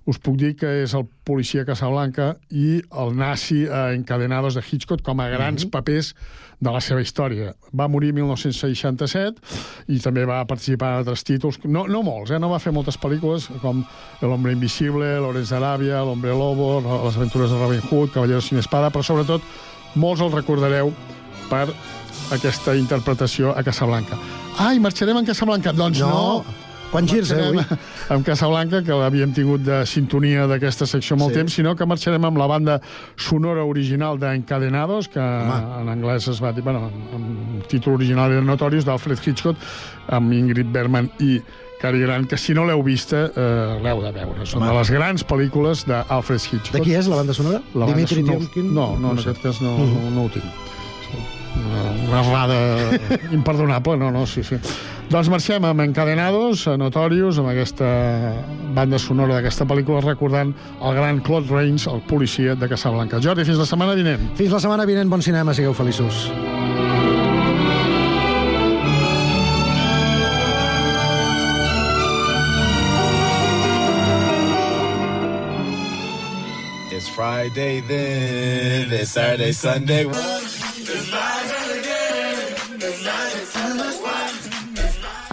[0.05, 4.61] us puc dir que és el policia a Casablanca i el nazi a Encadenados de
[4.61, 5.71] Hitchcock com a grans Mhm.
[5.71, 6.13] papers
[6.61, 7.53] de la seva història.
[7.77, 9.41] Va morir 1967
[9.87, 12.39] i també va participar en altres títols, no, no molts, eh?
[12.39, 13.83] no va fer moltes pel·lícules com
[14.21, 18.89] El hombre invisible, Lawrence d'Aràbia, L'hombre lobo, Les aventures de Robin Hood, Cavallero sin espada,
[18.91, 19.41] però sobretot
[19.95, 20.93] molts el recordareu
[21.49, 21.67] per
[22.31, 24.17] aquesta interpretació a Casablanca.
[24.57, 25.73] Ai, marxarem en Casablanca?
[25.73, 26.09] Doncs no.
[26.09, 26.45] No.
[26.95, 27.63] Quants girs, eh, avui?
[28.15, 31.39] Amb Casablanca, que l'havíem tingut de sintonia d'aquesta secció molt Sí.
[31.41, 32.77] temps, sinó que marxarem amb la banda
[33.17, 35.81] sonora original d'Encadenados, que Home.
[35.81, 39.57] en anglès es va dir, bueno, amb títol original era Notorious, d'Alfred Hitchcock,
[40.07, 41.41] amb Ingrid Bergman i
[41.81, 44.45] Cary Grant, que si no l'heu vista, eh, l'heu de veure.
[44.45, 44.71] Són Home.
[44.71, 46.71] de les grans pel·lícules d'Alfred Hitchcock.
[46.77, 47.59] De qui és la banda sonora?
[47.73, 48.73] La banda Dimitri sonora- Tiomkin?
[48.73, 49.29] No, no, en sé.
[49.29, 49.93] aquest cas no, Mhm.
[49.93, 50.45] no, no ho tinc.
[51.65, 52.99] Una, errada
[53.31, 54.59] imperdonable, no, no, sí, sí.
[55.09, 57.87] Doncs marxem amb Encadenados, a Notorious, amb aquesta
[58.73, 63.21] banda sonora d'aquesta pel·lícula, recordant el gran Claude Rains, el policia de Casablanca.
[63.21, 64.31] Jordi, fins la setmana vinent.
[64.39, 66.25] Fins la setmana vinent, bon cinema, sigueu feliços.
[76.95, 80.05] It's Friday then, it's Saturday, Sunday.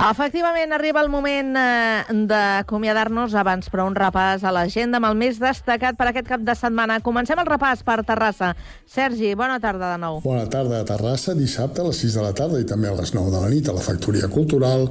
[0.02, 5.38] Efectivament, arriba el moment eh, d'acomiadar-nos abans, però un repàs a l'agenda amb el més
[5.38, 6.96] destacat per aquest cap de setmana.
[7.06, 8.48] Comencem el repàs per Terrassa.
[8.82, 10.18] Sergi, bona tarda de nou.
[10.24, 13.14] Bona tarda a Terrassa, dissabte a les 6 de la tarda i també a les
[13.14, 14.88] 9 de la nit a la Factoria Cultural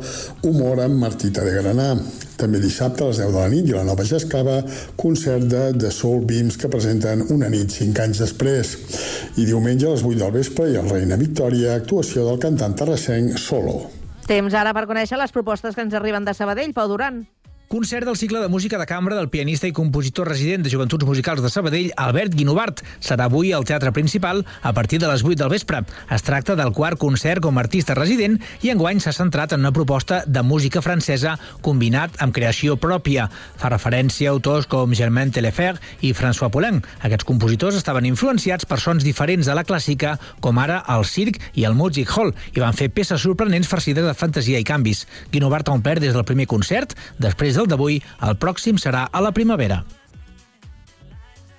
[0.47, 1.91] Humor amb de Granà.
[2.39, 4.62] També dissabte a les 10 de la nit i la Nova Jascava,
[4.95, 8.78] concert de The Soul Beams que presenten una nit 5 anys després.
[9.36, 13.36] I diumenge a les 8 del vespre i al Reina Victòria, actuació del cantant terrassenc
[13.36, 14.01] Solo.
[14.28, 16.74] Temps ara per conèixer les propostes que ens arriben de Sabadell.
[16.78, 17.24] Pau Duran.
[17.72, 21.39] Concert del cicle de música de cambra del pianista i compositor resident de Joventuts Musicals
[21.39, 22.82] de Sabadell, Albert Guinovart.
[22.99, 25.80] Serà avui al Teatre Principal a partir de les 8 del vespre.
[26.11, 29.72] Es tracta del quart concert com a artista resident i enguany s'ha centrat en una
[29.72, 33.30] proposta de música francesa combinat amb creació pròpia.
[33.55, 36.84] Fa referència a autors com Germain Telefer i François Poulenc.
[37.07, 41.63] Aquests compositors estaven influenciats per sons diferents de la clàssica, com ara el circ i
[41.63, 45.07] el music hall, i van fer peces sorprenents farcides de fantasia i canvis.
[45.32, 49.32] Guinovart ha omplert des del primer concert, després del d'avui, el pròxim serà a la
[49.36, 49.84] primavera.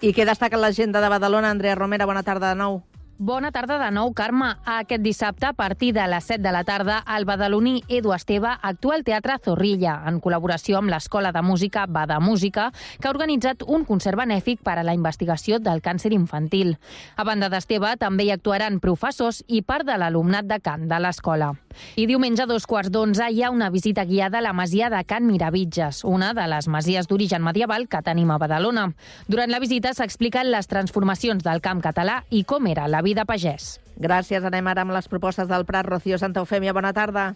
[0.03, 1.53] I què destaca l'agenda de Badalona?
[1.55, 2.81] Andrea Romera, bona tarda de nou.
[3.23, 4.49] Bona tarda de nou, Carme.
[4.67, 8.97] Aquest dissabte, a partir de les 7 de la tarda, el badaloní Edu Esteve actua
[8.97, 13.85] al Teatre Zorrilla, en col·laboració amb l'Escola de Música Bada Música, que ha organitzat un
[13.87, 16.75] concert benèfic per a la investigació del càncer infantil.
[17.15, 21.53] A banda d'Esteve, també hi actuaran professors i part de l'alumnat de cant de l'escola.
[21.95, 25.05] I diumenge a dos quarts d'onze hi ha una visita guiada a la masia de
[25.07, 28.91] Can Miravitges, una de les masies d'origen medieval que tenim a Badalona.
[29.31, 33.77] Durant la visita s'expliquen les transformacions del camp català i com era la vida pagès.
[34.01, 34.45] Gràcies.
[34.49, 35.85] Anem ara amb les propostes del Prat.
[35.87, 37.35] Rocío Santa Eufèmia, bona tarda.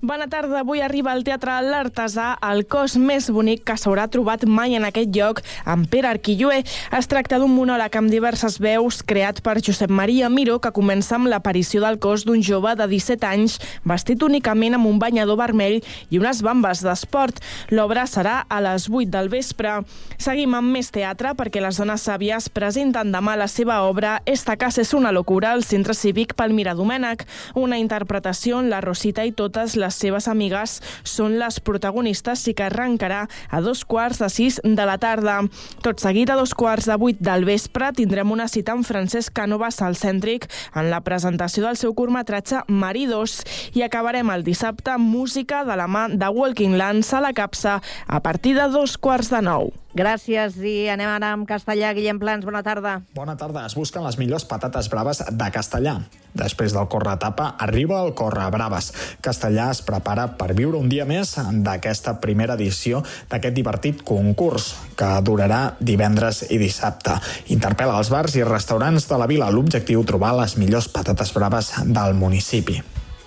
[0.00, 0.60] Bona tarda.
[0.60, 5.10] Avui arriba al Teatre L'Artesà el cos més bonic que s'haurà trobat mai en aquest
[5.10, 6.60] lloc amb Pere Arquilloé.
[6.94, 11.26] Es tracta d'un monòleg amb diverses veus creat per Josep Maria Miró que comença amb
[11.26, 16.22] l'aparició del cos d'un jove de 17 anys vestit únicament amb un banyador vermell i
[16.22, 17.42] unes bambes d'esport.
[17.74, 19.80] L'obra serà a les 8 del vespre.
[20.14, 24.86] Seguim amb més teatre perquè les dones sàvies presenten demà la seva obra Esta casa
[24.86, 27.26] és una locura al Centre Cívic Palmira Domènech,
[27.58, 32.66] una interpretació on la Rosita i totes les seves amigues són les protagonistes i que
[32.66, 35.40] arrencarà a dos quarts de sis de la tarda.
[35.84, 39.80] Tot seguit, a dos quarts de vuit del vespre, tindrem una cita amb Francesc Cànovas
[39.82, 43.40] al Cèntric en la presentació del seu curtmetratge Maridos
[43.74, 47.80] i acabarem el dissabte amb música de la mà de Walking Lands a la capsa
[48.06, 49.72] a partir de dos quarts de nou.
[49.98, 51.88] Gràcies i anem ara amb Castellà.
[51.96, 53.00] Guillem Plans, bona tarda.
[53.16, 53.64] Bona tarda.
[53.66, 55.96] Es busquen les millors patates braves de Castellà.
[56.38, 58.92] Després del corre etapa, arriba el corre braves.
[59.24, 61.32] Castellà es prepara per viure un dia més
[61.66, 63.00] d'aquesta primera edició
[63.32, 67.16] d'aquest divertit concurs, que durarà divendres i dissabte.
[67.56, 69.50] Interpel·la els bars i restaurants de la vila.
[69.50, 72.78] L'objectiu, trobar les millors patates braves del municipi.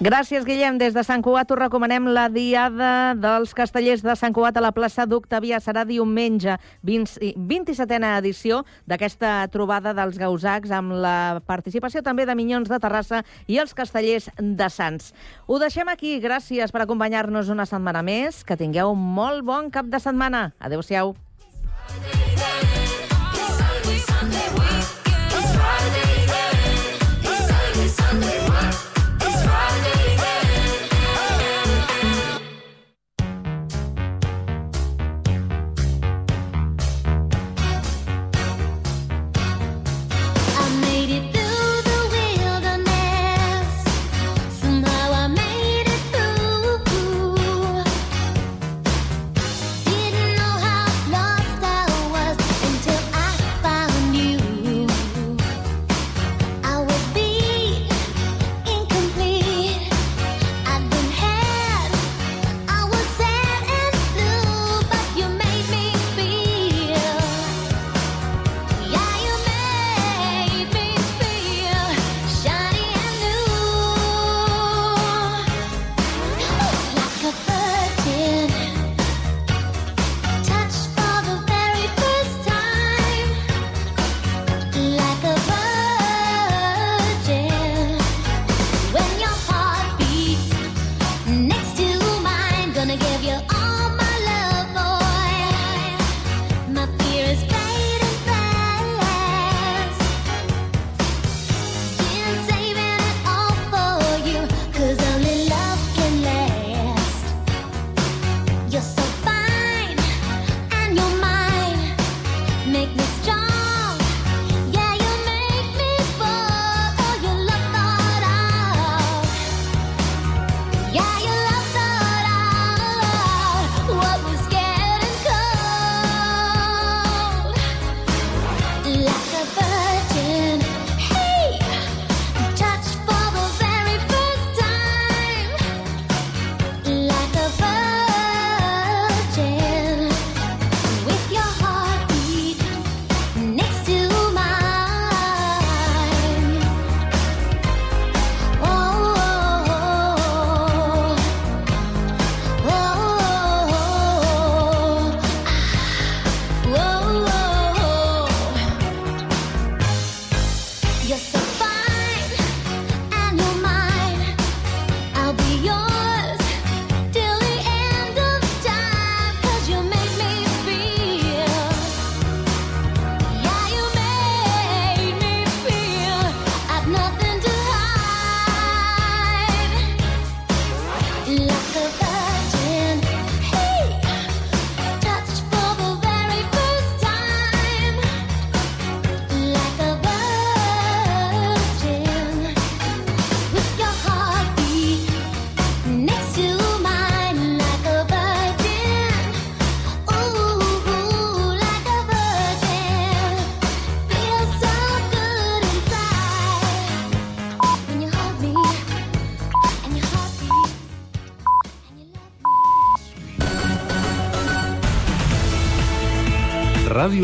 [0.02, 0.80] Gràcies, Guillem.
[0.82, 4.72] Des de Sant Cugat us recomanem la Diada dels Castellers de Sant Cugat a la
[4.74, 5.60] plaça d'Octavià.
[5.62, 12.74] Serà diumenge, 20, 27a edició d'aquesta trobada dels gausacs amb la participació també de Minyons
[12.74, 15.14] de Terrassa i els Castellers de Sants.
[15.46, 16.18] Ho deixem aquí.
[16.18, 18.42] Gràcies per acompanyar-nos una setmana més.
[18.42, 20.48] Que tingueu un molt bon cap de setmana.
[20.58, 21.14] Adéu-siau.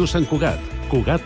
[0.07, 0.59] Sant Cugat.
[0.87, 1.21] Cugat